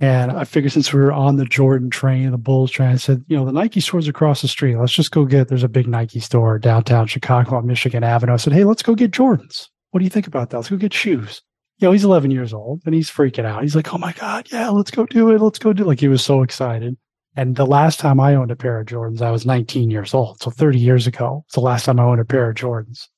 And 0.00 0.32
I 0.32 0.44
figured 0.44 0.72
since 0.72 0.92
we 0.92 1.00
were 1.00 1.12
on 1.12 1.36
the 1.36 1.44
Jordan 1.44 1.90
train, 1.90 2.30
the 2.32 2.38
Bulls 2.38 2.72
train, 2.72 2.88
I 2.88 2.96
said, 2.96 3.24
you 3.28 3.36
know, 3.36 3.44
the 3.44 3.52
Nike 3.52 3.80
store's 3.80 4.08
across 4.08 4.42
the 4.42 4.48
street. 4.48 4.76
Let's 4.76 4.92
just 4.92 5.12
go 5.12 5.24
get, 5.24 5.46
there's 5.46 5.62
a 5.62 5.68
big 5.68 5.86
Nike 5.86 6.18
store 6.18 6.58
downtown 6.58 7.06
Chicago 7.06 7.56
on 7.56 7.66
Michigan 7.66 8.02
Avenue. 8.02 8.32
I 8.32 8.36
said, 8.36 8.54
Hey, 8.54 8.64
let's 8.64 8.82
go 8.82 8.94
get 8.94 9.12
Jordans. 9.12 9.68
What 9.90 9.98
do 9.98 10.04
you 10.04 10.10
think 10.10 10.26
about 10.26 10.50
that? 10.50 10.56
Let's 10.56 10.70
go 10.70 10.76
get 10.76 10.94
shoes. 10.94 11.42
You 11.78 11.88
know, 11.88 11.92
he's 11.92 12.04
11 12.04 12.30
years 12.30 12.54
old 12.54 12.80
and 12.86 12.94
he's 12.94 13.10
freaking 13.10 13.44
out. 13.44 13.62
He's 13.62 13.76
like, 13.76 13.92
Oh 13.92 13.98
my 13.98 14.12
God. 14.14 14.48
Yeah, 14.50 14.70
let's 14.70 14.90
go 14.90 15.04
do 15.04 15.30
it. 15.30 15.40
Let's 15.40 15.58
go 15.58 15.74
do 15.74 15.82
it. 15.82 15.86
Like 15.86 16.00
he 16.00 16.08
was 16.08 16.24
so 16.24 16.42
excited. 16.42 16.96
And 17.36 17.56
the 17.56 17.66
last 17.66 17.98
time 17.98 18.20
I 18.20 18.34
owned 18.34 18.50
a 18.50 18.56
pair 18.56 18.80
of 18.80 18.86
Jordans, 18.86 19.22
I 19.22 19.30
was 19.30 19.46
19 19.46 19.90
years 19.90 20.12
old. 20.12 20.42
So 20.42 20.50
30 20.50 20.78
years 20.78 21.06
ago, 21.06 21.44
it's 21.46 21.54
the 21.54 21.60
last 21.60 21.86
time 21.86 21.98
I 21.98 22.04
owned 22.04 22.20
a 22.20 22.26
pair 22.26 22.50
of 22.50 22.56
Jordans. 22.56 23.08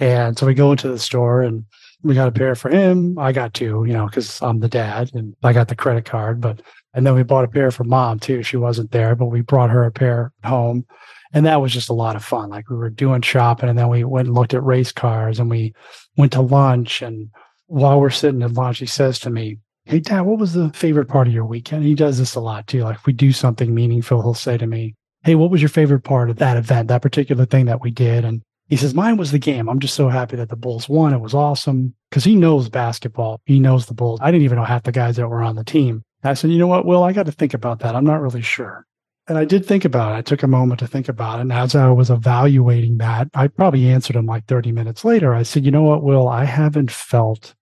And 0.00 0.38
so 0.38 0.46
we 0.46 0.54
go 0.54 0.70
into 0.70 0.88
the 0.88 0.98
store 0.98 1.42
and 1.42 1.64
we 2.02 2.14
got 2.14 2.28
a 2.28 2.32
pair 2.32 2.54
for 2.54 2.70
him. 2.70 3.18
I 3.18 3.32
got 3.32 3.54
two, 3.54 3.84
you 3.86 3.92
know, 3.92 4.06
because 4.06 4.40
I'm 4.40 4.60
the 4.60 4.68
dad 4.68 5.10
and 5.14 5.34
I 5.42 5.52
got 5.52 5.68
the 5.68 5.76
credit 5.76 6.04
card. 6.04 6.40
But 6.40 6.62
and 6.94 7.06
then 7.06 7.14
we 7.14 7.22
bought 7.22 7.44
a 7.44 7.48
pair 7.48 7.70
for 7.70 7.84
mom 7.84 8.18
too. 8.18 8.42
She 8.42 8.56
wasn't 8.56 8.92
there, 8.92 9.14
but 9.14 9.26
we 9.26 9.40
brought 9.40 9.70
her 9.70 9.84
a 9.84 9.90
pair 9.90 10.32
home. 10.44 10.86
And 11.32 11.44
that 11.44 11.60
was 11.60 11.72
just 11.72 11.90
a 11.90 11.94
lot 11.94 12.16
of 12.16 12.24
fun. 12.24 12.48
Like 12.48 12.70
we 12.70 12.76
were 12.76 12.90
doing 12.90 13.20
shopping 13.20 13.68
and 13.68 13.78
then 13.78 13.88
we 13.88 14.04
went 14.04 14.28
and 14.28 14.34
looked 14.34 14.54
at 14.54 14.64
race 14.64 14.92
cars 14.92 15.38
and 15.38 15.50
we 15.50 15.74
went 16.16 16.32
to 16.32 16.40
lunch. 16.40 17.02
And 17.02 17.28
while 17.66 18.00
we're 18.00 18.10
sitting 18.10 18.42
at 18.42 18.54
lunch, 18.54 18.78
he 18.78 18.86
says 18.86 19.18
to 19.20 19.30
me, 19.30 19.58
Hey, 19.88 20.00
dad, 20.00 20.20
what 20.20 20.38
was 20.38 20.52
the 20.52 20.68
favorite 20.74 21.08
part 21.08 21.28
of 21.28 21.32
your 21.32 21.46
weekend? 21.46 21.82
he 21.82 21.94
does 21.94 22.18
this 22.18 22.34
a 22.34 22.40
lot 22.40 22.66
too. 22.66 22.82
Like 22.82 22.96
if 22.96 23.06
we 23.06 23.14
do 23.14 23.32
something 23.32 23.74
meaningful, 23.74 24.20
he'll 24.20 24.34
say 24.34 24.58
to 24.58 24.66
me, 24.66 24.94
Hey, 25.22 25.34
what 25.34 25.50
was 25.50 25.62
your 25.62 25.70
favorite 25.70 26.02
part 26.04 26.28
of 26.28 26.36
that 26.36 26.58
event, 26.58 26.88
that 26.88 27.00
particular 27.00 27.46
thing 27.46 27.64
that 27.64 27.80
we 27.80 27.90
did? 27.90 28.22
And 28.22 28.42
he 28.66 28.76
says, 28.76 28.92
Mine 28.92 29.16
was 29.16 29.32
the 29.32 29.38
game. 29.38 29.66
I'm 29.66 29.80
just 29.80 29.94
so 29.94 30.10
happy 30.10 30.36
that 30.36 30.50
the 30.50 30.56
Bulls 30.56 30.90
won. 30.90 31.14
It 31.14 31.22
was 31.22 31.32
awesome 31.32 31.94
because 32.10 32.24
he 32.24 32.36
knows 32.36 32.68
basketball. 32.68 33.40
He 33.46 33.60
knows 33.60 33.86
the 33.86 33.94
Bulls. 33.94 34.20
I 34.22 34.30
didn't 34.30 34.44
even 34.44 34.58
know 34.58 34.64
half 34.64 34.82
the 34.82 34.92
guys 34.92 35.16
that 35.16 35.26
were 35.26 35.40
on 35.40 35.56
the 35.56 35.64
team. 35.64 36.02
I 36.22 36.34
said, 36.34 36.50
You 36.50 36.58
know 36.58 36.66
what, 36.66 36.84
Will, 36.84 37.02
I 37.02 37.14
got 37.14 37.24
to 37.24 37.32
think 37.32 37.54
about 37.54 37.78
that. 37.78 37.96
I'm 37.96 38.04
not 38.04 38.20
really 38.20 38.42
sure. 38.42 38.84
And 39.26 39.38
I 39.38 39.46
did 39.46 39.64
think 39.64 39.86
about 39.86 40.12
it. 40.12 40.16
I 40.16 40.20
took 40.20 40.42
a 40.42 40.48
moment 40.48 40.80
to 40.80 40.86
think 40.86 41.08
about 41.08 41.38
it. 41.38 41.42
And 41.42 41.52
as 41.52 41.74
I 41.74 41.88
was 41.88 42.10
evaluating 42.10 42.98
that, 42.98 43.28
I 43.32 43.48
probably 43.48 43.88
answered 43.88 44.16
him 44.16 44.26
like 44.26 44.44
30 44.44 44.70
minutes 44.70 45.02
later. 45.02 45.32
I 45.32 45.44
said, 45.44 45.64
You 45.64 45.70
know 45.70 45.84
what, 45.84 46.04
Will, 46.04 46.28
I 46.28 46.44
haven't 46.44 46.90
felt 46.90 47.54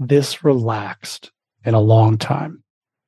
this 0.00 0.42
relaxed 0.42 1.30
in 1.64 1.74
a 1.74 1.80
long 1.80 2.18
time. 2.18 2.62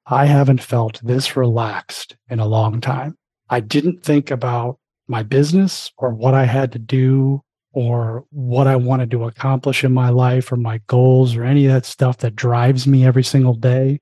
I 0.06 0.26
haven't 0.26 0.62
felt 0.62 1.00
this 1.02 1.36
relaxed 1.36 2.16
in 2.28 2.38
a 2.38 2.46
long 2.46 2.80
time. 2.80 3.16
I 3.48 3.60
didn't 3.60 4.02
think 4.04 4.30
about 4.30 4.78
my 5.08 5.22
business 5.22 5.90
or 5.96 6.10
what 6.10 6.34
I 6.34 6.44
had 6.44 6.72
to 6.72 6.78
do 6.78 7.42
or 7.72 8.24
what 8.30 8.66
I 8.66 8.76
wanted 8.76 9.10
to 9.12 9.24
accomplish 9.24 9.82
in 9.82 9.92
my 9.92 10.10
life 10.10 10.52
or 10.52 10.56
my 10.56 10.80
goals 10.86 11.36
or 11.36 11.44
any 11.44 11.66
of 11.66 11.72
that 11.72 11.86
stuff 11.86 12.18
that 12.18 12.36
drives 12.36 12.86
me 12.86 13.04
every 13.04 13.24
single 13.24 13.54
day. 13.54 14.00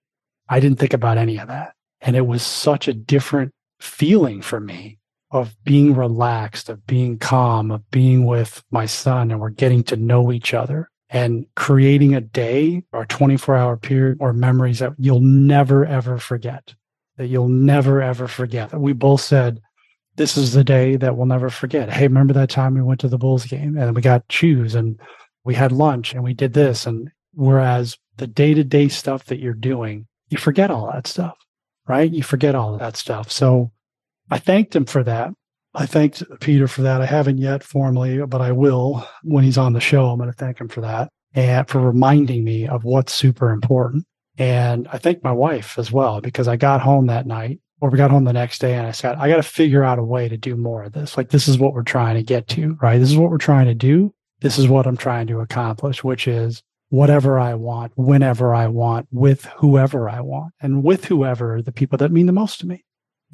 I 0.49 0.61
didn't 0.61 0.79
think 0.79 0.93
about 0.93 1.19
any 1.19 1.39
of 1.39 1.49
that. 1.49 1.75
And 2.01 2.17
it 2.17 2.27
was 2.27 2.43
such 2.43 2.89
a 2.89 2.93
different 2.93 3.53
feeling 3.81 4.43
for 4.43 4.61
me 4.61 4.99
of 5.31 5.57
being 5.65 5.95
relaxed, 5.95 6.69
of 6.69 6.87
being 6.87 7.19
calm, 7.19 7.71
of 7.71 7.91
being 7.91 8.27
with 8.27 8.63
my 8.71 8.85
son, 8.87 9.31
and 9.31 9.41
we're 9.41 9.51
getting 9.51 9.83
to 9.85 9.97
know 9.97 10.31
each 10.31 10.53
other 10.53 10.91
and 11.13 11.47
creating 11.55 12.15
a 12.15 12.21
day 12.21 12.83
or 12.93 13.05
24 13.05 13.57
hour 13.57 13.77
period 13.77 14.19
or 14.21 14.33
memories 14.33 14.79
that 14.79 14.93
you'll 14.99 15.21
never, 15.21 15.85
ever 15.85 16.19
forget, 16.19 16.75
that 17.19 17.27
you'll 17.27 17.49
never, 17.49 18.01
ever 18.01 18.27
forget—that 18.27 18.81
We 18.81 18.95
both 18.95 19.21
said, 19.21 19.61
this 20.17 20.37
is 20.37 20.53
the 20.53 20.65
day 20.65 20.97
that 20.97 21.17
we'll 21.17 21.27
never 21.27 21.51
forget. 21.51 21.91
Hey, 21.91 22.07
remember 22.07 22.35
that 22.35 22.51
time 22.51 22.75
we 22.75 22.83
went 22.83 23.01
to 23.01 23.09
the 23.09 23.19
Bulls 23.19 23.45
game 23.45 23.79
and 23.79 23.95
we 23.95 24.03
got 24.03 24.25
shoes 24.31 24.75
and 24.75 24.99
we 25.45 25.55
had 25.55 25.73
lunch 25.73 26.15
and 26.15 26.23
we 26.23 26.35
did 26.35 26.53
this. 26.53 26.87
And 26.87 27.11
whereas 27.33 27.97
the 28.17 28.27
day 28.27 28.55
to 28.55 28.65
day 28.65 28.89
stuff 28.89 29.27
that 29.27 29.39
you're 29.39 29.55
doing, 29.55 30.07
you 30.29 30.39
forget 30.39 30.71
all 30.71 30.91
that 30.93 31.07
stuff, 31.07 31.37
right? 31.87 32.11
You 32.11 32.23
forget 32.23 32.55
all 32.55 32.77
that 32.79 32.97
stuff. 32.97 33.31
So 33.31 33.73
I 34.31 34.39
thanked 34.39 34.77
him 34.77 34.85
for 34.85 35.03
that. 35.05 35.31
I 35.75 35.87
thanked 35.87 36.23
Peter 36.41 36.69
for 36.69 36.83
that. 36.83 37.01
I 37.01 37.07
haven't 37.07 37.39
yet 37.39 37.63
formally, 37.63 38.25
but 38.27 38.41
I 38.41 38.53
will 38.53 39.07
when 39.23 39.45
he's 39.45 39.59
on 39.59 39.73
the 39.73 39.81
show. 39.81 40.07
I'm 40.07 40.19
going 40.19 40.31
to 40.31 40.37
thank 40.37 40.61
him 40.61 40.69
for 40.69 40.83
that 40.83 41.09
and 41.35 41.67
for 41.69 41.81
reminding 41.81 42.45
me 42.45 42.69
of 42.69 42.85
what's 42.85 43.15
super 43.15 43.51
important. 43.51 44.05
And 44.39 44.89
I 44.93 44.99
thank 44.99 45.25
my 45.25 45.33
wife 45.33 45.79
as 45.79 45.91
well 45.91 46.21
because 46.21 46.49
I 46.49 46.57
got 46.57 46.81
home 46.81 47.07
that 47.07 47.27
night 47.27 47.61
or 47.81 47.91
we 47.91 47.99
got 47.99 48.11
home 48.11 48.25
the 48.25 48.33
next 48.33 48.61
day 48.61 48.75
and 48.75 48.87
I 48.87 48.93
said, 48.93 49.17
I 49.17 49.29
got 49.29 49.37
to 49.37 49.43
figure 49.43 49.83
out 49.83 49.99
a 49.99 50.05
way 50.05 50.29
to 50.29 50.37
do 50.37 50.57
more 50.57 50.85
of 50.85 50.93
this. 50.93 51.17
Like, 51.17 51.31
this 51.31 51.49
is 51.49 51.59
what 51.59 51.75
we're 51.75 51.83
trying 51.83 52.17
to 52.17 52.23
get 52.23 52.49
to, 52.49 52.77
right? 52.81 52.99
This 52.99 53.11
is 53.11 53.17
what 53.17 53.31
we're 53.31 53.39
trying 53.39 53.67
to 53.67 53.75
do. 53.75 54.15
This 54.41 54.59
is 54.59 54.69
what 54.69 54.87
I'm 54.87 54.97
trying 54.97 55.27
to 55.29 55.41
accomplish, 55.41 56.05
which 56.05 56.29
is 56.29 56.63
whatever 56.91 57.39
I 57.39 57.55
want, 57.55 57.93
whenever 57.97 58.55
I 58.55 58.67
want, 58.67 59.09
with 59.11 59.47
whoever 59.57 60.09
I 60.11 60.21
want, 60.21 60.53
and 60.61 60.85
with 60.85 61.07
whoever 61.07 61.63
the 61.63 61.73
people 61.73 61.97
that 61.99 62.13
mean 62.13 62.27
the 62.27 62.33
most 62.33 62.61
to 62.61 62.67
me. 62.67 62.85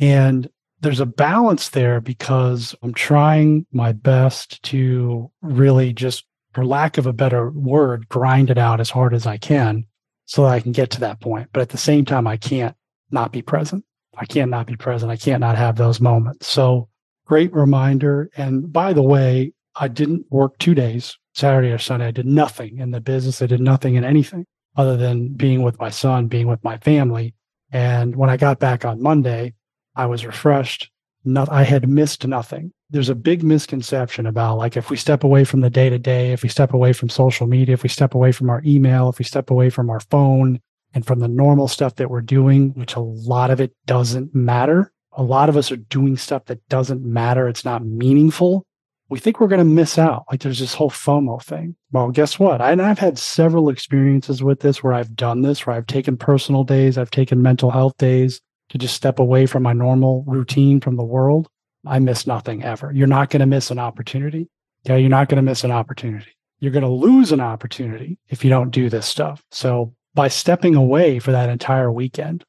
And 0.01 0.49
there's 0.81 1.01
a 1.01 1.07
balance 1.07 1.71
there 1.71 2.01
because 2.01 2.75
I'm 2.83 2.95
trying 2.95 3.67
my 3.73 3.93
best 3.93 4.63
to 4.65 5.31
really 5.43 5.93
just, 5.93 6.25
for 6.53 6.65
lack 6.65 6.99
of 6.99 7.07
a 7.07 7.13
better 7.13 7.51
word, 7.51 8.09
grind 8.09 8.51
it 8.51 8.59
out 8.59 8.81
as 8.81 8.91
hard 8.91 9.15
as 9.15 9.27
I 9.27 9.39
can 9.39 9.85
so 10.27 10.43
that 10.43 10.53
I 10.53 10.61
can 10.61 10.73
get 10.73 10.91
to 10.91 11.01
that 11.01 11.21
point. 11.21 11.49
But 11.53 11.63
at 11.63 11.71
the 11.71 11.79
same 11.79 12.05
time, 12.05 12.27
I 12.27 12.37
can't 12.37 12.77
not 13.11 13.33
be 13.33 13.43
present. 13.43 13.85
I 14.17 14.27
can't 14.27 14.51
not 14.51 14.67
be 14.67 14.77
present. 14.77 15.11
I 15.11 15.17
can't 15.17 15.41
not 15.41 15.57
have 15.57 15.77
those 15.77 16.01
moments. 16.01 16.49
So 16.49 16.89
great 17.25 17.53
reminder. 17.53 18.31
And 18.37 18.73
by 18.73 18.93
the 18.93 19.03
way, 19.03 19.53
I 19.77 19.89
didn't 19.89 20.27
work 20.31 20.59
two 20.59 20.75
days, 20.75 21.17
Saturday 21.35 21.71
or 21.71 21.79
Sunday. 21.79 22.09
I 22.09 22.11
did 22.11 22.27
nothing 22.27 22.79
in 22.79 22.91
the 22.91 23.01
business. 23.01 23.41
I 23.41 23.47
did 23.47 23.61
nothing 23.61 23.95
in 23.95 24.05
anything 24.05 24.45
other 24.77 24.97
than 24.97 25.35
being 25.35 25.63
with 25.63 25.79
my 25.79 25.91
son, 25.91 26.27
being 26.27 26.47
with 26.47 26.63
my 26.65 26.79
family. 26.79 27.35
And 27.71 28.17
when 28.17 28.31
I 28.31 28.37
got 28.37 28.59
back 28.59 28.85
on 28.85 29.03
Monday, 29.03 29.55
I 29.99 30.07
was 30.07 30.25
refreshed. 30.25 30.91
Not, 31.25 31.51
I 31.51 31.65
had 31.65 31.89
missed 31.89 32.27
nothing. 32.27 32.73
There's 32.89 33.11
a 33.11 33.15
big 33.15 33.43
misconception 33.43 34.25
about 34.27 34.57
like 34.57 34.77
if 34.77 34.89
we 34.89 34.97
step 34.97 35.25
away 35.25 35.45
from 35.45 35.61
the 35.61 35.69
day 35.69 35.91
to 35.91 35.99
day, 35.99 36.33
if 36.33 36.43
we 36.43 36.49
step 36.49 36.73
away 36.73 36.95
from 36.95 37.11
social 37.11 37.47
media, 37.47 37.75
if 37.75 37.83
we 37.83 37.89
step 37.91 38.15
away 38.15 38.33
from 38.33 38.49
our 38.49 38.63
email, 38.65 39.11
if 39.11 39.19
we 39.19 39.25
step 39.25 39.51
away 39.51 39.69
from 39.69 39.91
our 39.91 40.01
phone, 40.01 40.61
and 40.95 41.07
from 41.07 41.19
the 41.19 41.29
normal 41.29 41.69
stuff 41.69 41.97
that 41.97 42.11
we're 42.11 42.21
doing, 42.21 42.71
which 42.75 42.95
a 42.95 43.01
lot 43.01 43.51
of 43.51 43.61
it 43.61 43.73
doesn't 43.87 44.35
matter. 44.35 44.93
A 45.13 45.23
lot 45.23 45.49
of 45.49 45.57
us 45.57 45.71
are 45.71 45.77
doing 45.77 46.17
stuff 46.17 46.47
that 46.47 46.67
doesn't 46.69 47.05
matter. 47.05 47.49
It's 47.49 47.65
not 47.65 47.85
meaningful. 47.85 48.65
We 49.11 49.19
think 49.19 49.41
we're 49.41 49.49
going 49.49 49.59
to 49.59 49.65
miss 49.65 49.99
out. 49.99 50.25
Like 50.31 50.41
there's 50.41 50.59
this 50.59 50.75
whole 50.75 50.91
FOMO 50.91 51.43
thing. 51.43 51.77
Well, 51.93 52.11
guess 52.11 52.39
what? 52.39 52.61
I, 52.61 52.73
and 52.73 52.83
I've 52.83 52.99
had 52.99 53.19
several 53.19 53.69
experiences 53.69 54.43
with 54.43 54.61
this 54.61 54.83
where 54.83 54.93
I've 54.93 55.17
done 55.17 55.43
this, 55.43 55.67
where 55.67 55.77
I've 55.77 55.87
taken 55.87 56.17
personal 56.17 56.65
days, 56.65 56.99
I've 56.99 57.11
taken 57.11 57.43
mental 57.43 57.71
health 57.71 57.97
days 57.99 58.41
to 58.71 58.79
just 58.79 58.95
step 58.95 59.19
away 59.19 59.47
from 59.47 59.63
my 59.63 59.73
normal 59.73 60.25
routine 60.27 60.81
from 60.81 60.97
the 60.97 61.05
world. 61.05 61.49
I 61.87 61.99
miss 61.99 62.27
nothing 62.27 62.63
ever. 62.63 62.93
You're 62.93 63.07
not 63.07 63.31
going 63.31 63.41
to 63.41 63.47
miss 63.47 63.71
an 63.71 63.79
opportunity. 63.79 64.49
Yeah, 64.85 64.97
you're 64.97 65.09
not 65.09 65.29
going 65.29 65.37
to 65.37 65.43
miss 65.43 65.65
an 65.65 65.71
opportunity. 65.71 66.37
You're 66.61 66.73
going 66.73 66.83
to 66.83 66.89
lose 66.89 67.33
an 67.33 67.41
opportunity 67.41 68.19
if 68.29 68.45
you 68.45 68.51
don't 68.51 68.71
do 68.71 68.91
this 68.91 69.07
stuff. 69.07 69.45
So 69.51 69.95
by 70.15 70.29
stepping 70.29 70.75
away 70.75 71.19
for 71.19 71.33
that 71.33 71.49
entire 71.49 71.93
weekend 71.93 72.45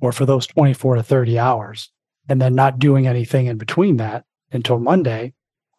or 0.00 0.12
for 0.12 0.26
those 0.26 0.46
24 0.46 0.96
to 0.96 1.02
30 1.02 1.38
hours 1.38 1.90
and 2.28 2.40
then 2.40 2.54
not 2.54 2.78
doing 2.78 3.06
anything 3.06 3.46
in 3.46 3.56
between 3.56 3.96
that 3.96 4.24
until 4.52 4.78
Monday, 4.78 5.32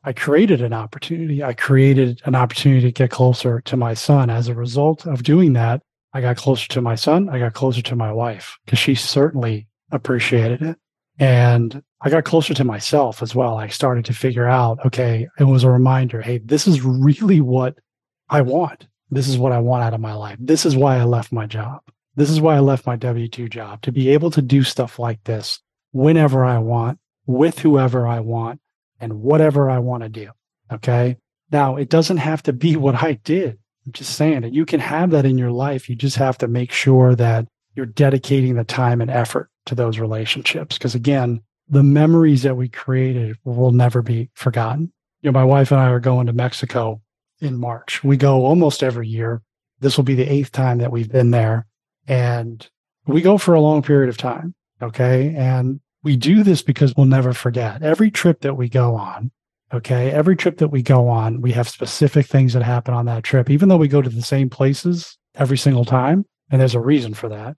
I 0.03 0.13
created 0.13 0.61
an 0.61 0.73
opportunity. 0.73 1.43
I 1.43 1.53
created 1.53 2.21
an 2.25 2.35
opportunity 2.35 2.81
to 2.81 2.91
get 2.91 3.09
closer 3.09 3.61
to 3.61 3.77
my 3.77 3.93
son. 3.93 4.29
As 4.29 4.47
a 4.47 4.53
result 4.53 5.05
of 5.07 5.23
doing 5.23 5.53
that, 5.53 5.81
I 6.13 6.21
got 6.21 6.37
closer 6.37 6.67
to 6.69 6.81
my 6.81 6.95
son. 6.95 7.27
I 7.29 7.39
got 7.39 7.53
closer 7.53 7.81
to 7.81 7.95
my 7.95 8.11
wife 8.11 8.57
because 8.65 8.79
she 8.79 8.95
certainly 8.95 9.67
appreciated 9.95 10.61
it. 10.61 10.77
And 11.17 11.81
I 12.01 12.09
got 12.09 12.25
closer 12.25 12.53
to 12.53 12.63
myself 12.63 13.21
as 13.21 13.33
well. 13.33 13.57
I 13.57 13.67
started 13.67 14.05
to 14.05 14.13
figure 14.13 14.47
out, 14.47 14.85
okay, 14.85 15.27
it 15.39 15.45
was 15.45 15.63
a 15.63 15.69
reminder. 15.69 16.21
Hey, 16.21 16.39
this 16.39 16.67
is 16.67 16.81
really 16.81 17.41
what 17.41 17.77
I 18.29 18.41
want. 18.41 18.87
This 19.09 19.27
is 19.27 19.37
what 19.37 19.51
I 19.51 19.59
want 19.59 19.83
out 19.83 19.93
of 19.93 20.01
my 20.01 20.13
life. 20.13 20.37
This 20.39 20.65
is 20.65 20.75
why 20.75 20.97
I 20.97 21.03
left 21.03 21.31
my 21.31 21.45
job. 21.45 21.81
This 22.15 22.29
is 22.29 22.41
why 22.41 22.55
I 22.55 22.59
left 22.59 22.85
my 22.85 22.95
W 22.95 23.27
2 23.27 23.49
job 23.49 23.81
to 23.83 23.91
be 23.91 24.09
able 24.09 24.31
to 24.31 24.41
do 24.41 24.63
stuff 24.63 24.99
like 24.99 25.23
this 25.23 25.59
whenever 25.91 26.43
I 26.43 26.57
want, 26.57 26.99
with 27.25 27.59
whoever 27.59 28.07
I 28.07 28.19
want, 28.19 28.59
and 28.99 29.21
whatever 29.21 29.69
I 29.69 29.79
want 29.79 30.03
to 30.03 30.09
do. 30.09 30.29
Okay. 30.71 31.17
Now, 31.51 31.75
it 31.75 31.89
doesn't 31.89 32.17
have 32.17 32.43
to 32.43 32.53
be 32.53 32.75
what 32.75 33.01
I 33.03 33.13
did. 33.23 33.59
I'm 33.85 33.91
just 33.91 34.15
saying 34.15 34.41
that 34.41 34.53
you 34.53 34.65
can 34.65 34.79
have 34.79 35.11
that 35.11 35.25
in 35.25 35.37
your 35.37 35.51
life. 35.51 35.89
You 35.89 35.95
just 35.95 36.17
have 36.17 36.37
to 36.39 36.47
make 36.47 36.71
sure 36.71 37.15
that 37.15 37.47
you're 37.75 37.85
dedicating 37.85 38.55
the 38.55 38.63
time 38.63 39.01
and 39.01 39.11
effort 39.11 39.49
to 39.65 39.75
those 39.75 39.99
relationships. 39.99 40.77
Because 40.77 40.95
again, 40.95 41.41
the 41.67 41.83
memories 41.83 42.43
that 42.43 42.57
we 42.57 42.69
created 42.69 43.37
will 43.43 43.71
never 43.71 44.01
be 44.01 44.29
forgotten. 44.33 44.91
You 45.21 45.31
know, 45.31 45.39
my 45.39 45.43
wife 45.43 45.71
and 45.71 45.79
I 45.79 45.89
are 45.89 45.99
going 45.99 46.27
to 46.27 46.33
Mexico 46.33 47.01
in 47.41 47.57
March. 47.57 48.03
We 48.03 48.17
go 48.17 48.45
almost 48.45 48.83
every 48.83 49.07
year. 49.07 49.41
This 49.79 49.97
will 49.97 50.03
be 50.03 50.15
the 50.15 50.31
eighth 50.31 50.51
time 50.51 50.77
that 50.77 50.91
we've 50.91 51.11
been 51.11 51.31
there. 51.31 51.65
And 52.07 52.67
we 53.07 53.21
go 53.21 53.37
for 53.37 53.53
a 53.53 53.61
long 53.61 53.81
period 53.81 54.09
of 54.09 54.17
time. 54.17 54.53
Okay. 54.81 55.33
And 55.35 55.79
we 56.03 56.15
do 56.15 56.43
this 56.43 56.61
because 56.61 56.93
we'll 56.95 57.07
never 57.07 57.33
forget 57.33 57.81
every 57.81 58.11
trip 58.11 58.41
that 58.41 58.55
we 58.55 58.69
go 58.69 58.95
on. 58.95 59.31
Okay. 59.73 60.11
Every 60.11 60.35
trip 60.35 60.59
that 60.59 60.67
we 60.67 60.83
go 60.83 61.07
on, 61.07 61.41
we 61.41 61.51
have 61.53 61.67
specific 61.67 62.27
things 62.27 62.53
that 62.53 62.61
happen 62.63 62.93
on 62.93 63.05
that 63.07 63.23
trip, 63.23 63.49
even 63.49 63.69
though 63.69 63.77
we 63.77 63.87
go 63.87 64.01
to 64.01 64.09
the 64.09 64.21
same 64.21 64.49
places 64.49 65.17
every 65.33 65.57
single 65.57 65.85
time. 65.85 66.25
And 66.51 66.61
there's 66.61 66.75
a 66.75 66.79
reason 66.79 67.15
for 67.15 67.29
that. 67.29 67.57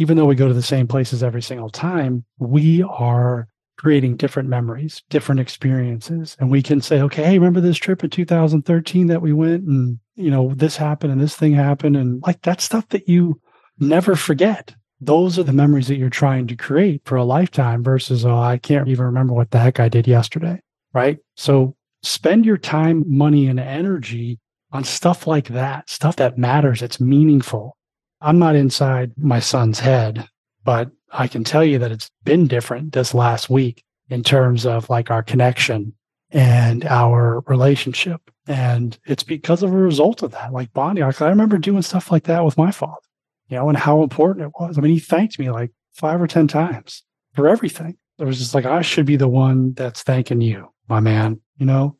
Even 0.00 0.16
though 0.16 0.24
we 0.24 0.34
go 0.34 0.48
to 0.48 0.54
the 0.54 0.62
same 0.62 0.88
places 0.88 1.22
every 1.22 1.42
single 1.42 1.68
time, 1.68 2.24
we 2.38 2.82
are 2.82 3.46
creating 3.76 4.16
different 4.16 4.48
memories, 4.48 5.02
different 5.10 5.42
experiences. 5.42 6.38
And 6.40 6.50
we 6.50 6.62
can 6.62 6.80
say, 6.80 7.02
okay, 7.02 7.22
hey, 7.22 7.38
remember 7.38 7.60
this 7.60 7.76
trip 7.76 8.02
in 8.02 8.08
2013 8.08 9.08
that 9.08 9.20
we 9.20 9.34
went 9.34 9.64
and, 9.64 9.98
you 10.16 10.30
know, 10.30 10.54
this 10.54 10.78
happened 10.78 11.12
and 11.12 11.20
this 11.20 11.36
thing 11.36 11.52
happened. 11.52 11.98
And 11.98 12.22
like 12.26 12.40
that 12.42 12.62
stuff 12.62 12.88
that 12.88 13.10
you 13.10 13.38
never 13.78 14.16
forget. 14.16 14.74
Those 15.02 15.38
are 15.38 15.42
the 15.42 15.52
memories 15.52 15.88
that 15.88 15.96
you're 15.96 16.08
trying 16.08 16.46
to 16.46 16.56
create 16.56 17.02
for 17.04 17.16
a 17.16 17.24
lifetime 17.24 17.84
versus, 17.84 18.24
oh, 18.24 18.38
I 18.38 18.56
can't 18.56 18.88
even 18.88 19.04
remember 19.04 19.34
what 19.34 19.50
the 19.50 19.58
heck 19.58 19.80
I 19.80 19.90
did 19.90 20.08
yesterday. 20.08 20.62
Right. 20.94 21.18
So 21.36 21.76
spend 22.02 22.46
your 22.46 22.58
time, 22.58 23.04
money, 23.06 23.48
and 23.48 23.60
energy 23.60 24.38
on 24.72 24.84
stuff 24.84 25.26
like 25.26 25.48
that, 25.48 25.90
stuff 25.90 26.16
that 26.16 26.38
matters, 26.38 26.80
it's 26.80 27.00
meaningful. 27.00 27.76
I'm 28.20 28.38
not 28.38 28.54
inside 28.54 29.12
my 29.16 29.40
son's 29.40 29.80
head, 29.80 30.28
but 30.64 30.90
I 31.12 31.26
can 31.26 31.44
tell 31.44 31.64
you 31.64 31.78
that 31.78 31.92
it's 31.92 32.10
been 32.24 32.46
different 32.46 32.92
this 32.92 33.14
last 33.14 33.48
week 33.50 33.82
in 34.08 34.22
terms 34.22 34.66
of 34.66 34.90
like 34.90 35.10
our 35.10 35.22
connection 35.22 35.94
and 36.30 36.84
our 36.84 37.40
relationship. 37.46 38.20
And 38.46 38.98
it's 39.06 39.22
because 39.22 39.62
of 39.62 39.72
a 39.72 39.76
result 39.76 40.22
of 40.22 40.32
that, 40.32 40.52
like 40.52 40.72
bonding. 40.72 41.04
I 41.04 41.28
remember 41.28 41.58
doing 41.58 41.82
stuff 41.82 42.10
like 42.10 42.24
that 42.24 42.44
with 42.44 42.58
my 42.58 42.70
father, 42.70 43.00
you 43.48 43.56
know, 43.56 43.68
and 43.68 43.78
how 43.78 44.02
important 44.02 44.46
it 44.46 44.52
was. 44.58 44.76
I 44.76 44.80
mean, 44.80 44.92
he 44.92 45.00
thanked 45.00 45.38
me 45.38 45.50
like 45.50 45.70
five 45.92 46.20
or 46.20 46.26
10 46.26 46.48
times 46.48 47.02
for 47.34 47.48
everything. 47.48 47.96
It 48.18 48.24
was 48.24 48.38
just 48.38 48.54
like, 48.54 48.66
I 48.66 48.82
should 48.82 49.06
be 49.06 49.16
the 49.16 49.28
one 49.28 49.72
that's 49.72 50.02
thanking 50.02 50.40
you, 50.40 50.68
my 50.88 51.00
man, 51.00 51.40
you 51.56 51.66
know, 51.66 51.96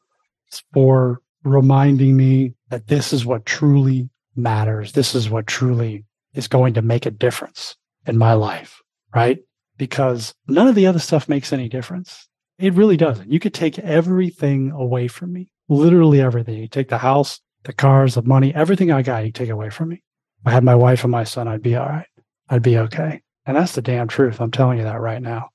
for 0.74 1.22
reminding 1.44 2.16
me 2.16 2.54
that 2.68 2.88
this 2.88 3.12
is 3.12 3.24
what 3.24 3.46
truly 3.46 4.10
matters. 4.36 4.92
This 4.92 5.14
is 5.14 5.30
what 5.30 5.46
truly 5.46 6.04
is 6.34 6.48
going 6.48 6.74
to 6.74 6.82
make 6.82 7.06
a 7.06 7.10
difference 7.10 7.76
in 8.06 8.18
my 8.18 8.34
life, 8.34 8.80
right? 9.14 9.38
Because 9.76 10.34
none 10.46 10.68
of 10.68 10.74
the 10.74 10.86
other 10.86 10.98
stuff 10.98 11.28
makes 11.28 11.52
any 11.52 11.68
difference. 11.68 12.28
It 12.58 12.74
really 12.74 12.96
doesn't. 12.96 13.30
You 13.30 13.40
could 13.40 13.54
take 13.54 13.78
everything 13.78 14.70
away 14.72 15.08
from 15.08 15.32
me, 15.32 15.50
literally 15.68 16.20
everything. 16.20 16.58
You 16.58 16.68
take 16.68 16.88
the 16.88 16.98
house, 16.98 17.40
the 17.64 17.72
cars, 17.72 18.14
the 18.14 18.22
money, 18.22 18.54
everything 18.54 18.92
I 18.92 19.02
got, 19.02 19.24
you 19.24 19.32
take 19.32 19.48
away 19.48 19.70
from 19.70 19.88
me. 19.88 20.02
I 20.44 20.50
had 20.50 20.64
my 20.64 20.74
wife 20.74 21.04
and 21.04 21.10
my 21.10 21.24
son, 21.24 21.48
I'd 21.48 21.62
be 21.62 21.76
all 21.76 21.86
right. 21.88 22.06
I'd 22.48 22.62
be 22.62 22.78
okay. 22.78 23.22
And 23.46 23.56
that's 23.56 23.72
the 23.72 23.82
damn 23.82 24.08
truth. 24.08 24.40
I'm 24.40 24.50
telling 24.50 24.78
you 24.78 24.84
that 24.84 25.00
right 25.00 25.22
now. 25.22 25.48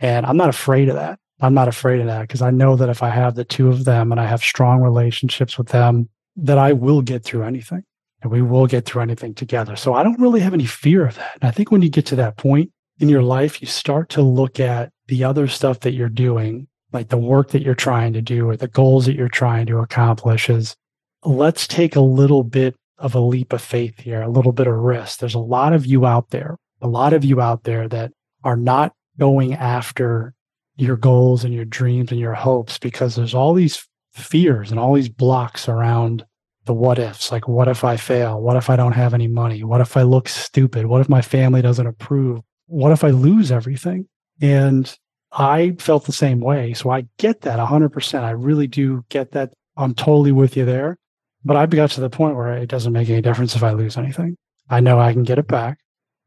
And 0.00 0.26
I'm 0.26 0.36
not 0.36 0.48
afraid 0.48 0.88
of 0.88 0.96
that. 0.96 1.18
I'm 1.40 1.54
not 1.54 1.68
afraid 1.68 2.00
of 2.00 2.06
that 2.06 2.22
because 2.22 2.42
I 2.42 2.50
know 2.50 2.76
that 2.76 2.88
if 2.88 3.02
I 3.02 3.08
have 3.08 3.34
the 3.34 3.44
two 3.44 3.68
of 3.68 3.84
them 3.84 4.12
and 4.12 4.20
I 4.20 4.26
have 4.26 4.42
strong 4.42 4.82
relationships 4.82 5.56
with 5.56 5.68
them, 5.68 6.08
that 6.36 6.58
I 6.58 6.72
will 6.72 7.02
get 7.02 7.24
through 7.24 7.44
anything 7.44 7.84
and 8.22 8.30
we 8.30 8.42
will 8.42 8.66
get 8.66 8.84
through 8.84 9.02
anything 9.02 9.34
together. 9.34 9.76
So 9.76 9.94
I 9.94 10.02
don't 10.02 10.20
really 10.20 10.40
have 10.40 10.54
any 10.54 10.66
fear 10.66 11.06
of 11.06 11.16
that. 11.16 11.36
And 11.40 11.48
I 11.48 11.50
think 11.50 11.70
when 11.70 11.82
you 11.82 11.88
get 11.88 12.06
to 12.06 12.16
that 12.16 12.36
point 12.36 12.70
in 12.98 13.08
your 13.08 13.22
life, 13.22 13.60
you 13.60 13.66
start 13.66 14.08
to 14.10 14.22
look 14.22 14.60
at 14.60 14.92
the 15.06 15.24
other 15.24 15.48
stuff 15.48 15.80
that 15.80 15.92
you're 15.92 16.08
doing, 16.08 16.68
like 16.92 17.08
the 17.08 17.16
work 17.18 17.50
that 17.50 17.62
you're 17.62 17.74
trying 17.74 18.12
to 18.12 18.22
do 18.22 18.48
or 18.48 18.56
the 18.56 18.68
goals 18.68 19.06
that 19.06 19.16
you're 19.16 19.28
trying 19.28 19.66
to 19.66 19.78
accomplish 19.78 20.50
is 20.50 20.76
let's 21.24 21.66
take 21.66 21.96
a 21.96 22.00
little 22.00 22.44
bit 22.44 22.74
of 22.98 23.14
a 23.14 23.20
leap 23.20 23.52
of 23.52 23.62
faith 23.62 23.98
here, 23.98 24.22
a 24.22 24.28
little 24.28 24.52
bit 24.52 24.66
of 24.66 24.74
risk. 24.74 25.18
There's 25.18 25.34
a 25.34 25.38
lot 25.38 25.72
of 25.72 25.86
you 25.86 26.04
out 26.04 26.30
there, 26.30 26.56
a 26.82 26.88
lot 26.88 27.12
of 27.12 27.24
you 27.24 27.40
out 27.40 27.64
there 27.64 27.88
that 27.88 28.12
are 28.44 28.56
not 28.56 28.92
going 29.18 29.54
after 29.54 30.34
your 30.76 30.96
goals 30.96 31.44
and 31.44 31.52
your 31.52 31.64
dreams 31.64 32.10
and 32.10 32.20
your 32.20 32.34
hopes 32.34 32.78
because 32.78 33.16
there's 33.16 33.34
all 33.34 33.54
these 33.54 33.86
fears 34.12 34.70
and 34.70 34.80
all 34.80 34.94
these 34.94 35.08
blocks 35.08 35.68
around 35.68 36.24
the 36.66 36.74
what 36.74 36.98
ifs 36.98 37.32
like 37.32 37.48
what 37.48 37.68
if 37.68 37.84
i 37.84 37.96
fail 37.96 38.40
what 38.40 38.56
if 38.56 38.68
i 38.68 38.76
don't 38.76 38.92
have 38.92 39.14
any 39.14 39.26
money 39.26 39.64
what 39.64 39.80
if 39.80 39.96
i 39.96 40.02
look 40.02 40.28
stupid 40.28 40.86
what 40.86 41.00
if 41.00 41.08
my 41.08 41.22
family 41.22 41.62
doesn't 41.62 41.86
approve 41.86 42.40
what 42.66 42.92
if 42.92 43.02
i 43.02 43.08
lose 43.08 43.50
everything 43.50 44.06
and 44.40 44.96
I 45.32 45.76
felt 45.78 46.04
the 46.04 46.12
same 46.12 46.40
way. 46.40 46.74
So 46.74 46.90
I 46.90 47.06
get 47.18 47.42
that 47.42 47.58
100%. 47.58 48.22
I 48.22 48.30
really 48.30 48.66
do 48.66 49.04
get 49.08 49.32
that. 49.32 49.52
I'm 49.76 49.94
totally 49.94 50.32
with 50.32 50.56
you 50.56 50.64
there. 50.64 50.98
But 51.42 51.56
i've 51.56 51.70
got 51.70 51.90
to 51.92 52.02
the 52.02 52.10
point 52.10 52.36
where 52.36 52.52
it 52.52 52.68
doesn't 52.68 52.92
make 52.92 53.08
any 53.08 53.22
difference 53.22 53.56
if 53.56 53.62
I 53.62 53.72
lose 53.72 53.96
anything. 53.96 54.36
I 54.68 54.80
know 54.80 55.00
I 55.00 55.12
can 55.12 55.22
get 55.22 55.38
it 55.38 55.48
back 55.48 55.78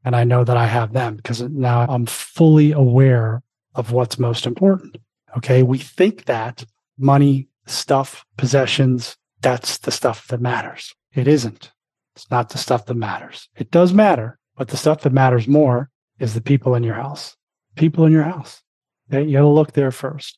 and 0.03 0.15
I 0.15 0.23
know 0.23 0.43
that 0.43 0.57
I 0.57 0.65
have 0.65 0.93
them 0.93 1.17
because 1.17 1.41
now 1.41 1.85
I'm 1.87 2.07
fully 2.07 2.71
aware 2.71 3.43
of 3.75 3.91
what's 3.91 4.17
most 4.17 4.47
important. 4.47 4.97
Okay. 5.37 5.61
We 5.61 5.77
think 5.77 6.25
that 6.25 6.65
money, 6.97 7.47
stuff, 7.67 8.25
possessions, 8.37 9.15
that's 9.43 9.77
the 9.77 9.91
stuff 9.91 10.27
that 10.29 10.41
matters. 10.41 10.93
It 11.13 11.27
isn't. 11.27 11.71
It's 12.15 12.31
not 12.31 12.49
the 12.49 12.57
stuff 12.57 12.85
that 12.87 12.95
matters. 12.95 13.49
It 13.55 13.69
does 13.69 13.93
matter, 13.93 14.39
but 14.57 14.69
the 14.69 14.77
stuff 14.77 15.01
that 15.01 15.13
matters 15.13 15.47
more 15.47 15.89
is 16.19 16.33
the 16.33 16.41
people 16.41 16.73
in 16.73 16.83
your 16.83 16.95
house 16.95 17.35
people 17.75 18.05
in 18.05 18.11
your 18.11 18.23
house. 18.23 18.61
Okay? 19.09 19.23
You 19.23 19.33
got 19.33 19.41
to 19.41 19.47
look 19.47 19.73
there 19.73 19.91
first. 19.91 20.37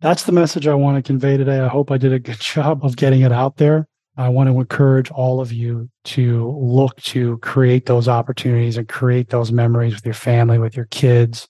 That's 0.00 0.24
the 0.24 0.32
message 0.32 0.66
I 0.66 0.74
want 0.74 0.96
to 0.96 1.06
convey 1.06 1.36
today. 1.36 1.60
I 1.60 1.68
hope 1.68 1.90
I 1.90 1.98
did 1.98 2.12
a 2.12 2.18
good 2.18 2.40
job 2.40 2.84
of 2.84 2.96
getting 2.96 3.22
it 3.22 3.32
out 3.32 3.56
there. 3.56 3.86
I 4.16 4.28
want 4.28 4.50
to 4.50 4.58
encourage 4.58 5.10
all 5.10 5.40
of 5.40 5.52
you 5.52 5.88
to 6.04 6.50
look 6.60 6.96
to 7.02 7.38
create 7.38 7.86
those 7.86 8.08
opportunities 8.08 8.76
and 8.76 8.86
create 8.86 9.30
those 9.30 9.50
memories 9.50 9.94
with 9.94 10.04
your 10.04 10.14
family, 10.14 10.58
with 10.58 10.76
your 10.76 10.84
kids, 10.86 11.48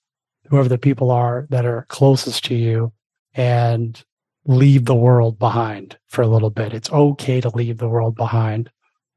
whoever 0.48 0.68
the 0.68 0.78
people 0.78 1.10
are 1.10 1.48
that 1.50 1.64
are 1.64 1.86
closest 1.88 2.44
to 2.44 2.54
you, 2.54 2.92
and 3.34 4.04
leave 4.44 4.84
the 4.84 4.94
world 4.94 5.38
behind 5.38 5.98
for 6.08 6.22
a 6.22 6.26
little 6.26 6.50
bit. 6.50 6.74
It's 6.74 6.90
okay 6.90 7.40
to 7.40 7.48
leave 7.50 7.78
the 7.78 7.88
world 7.88 8.16
behind 8.16 8.70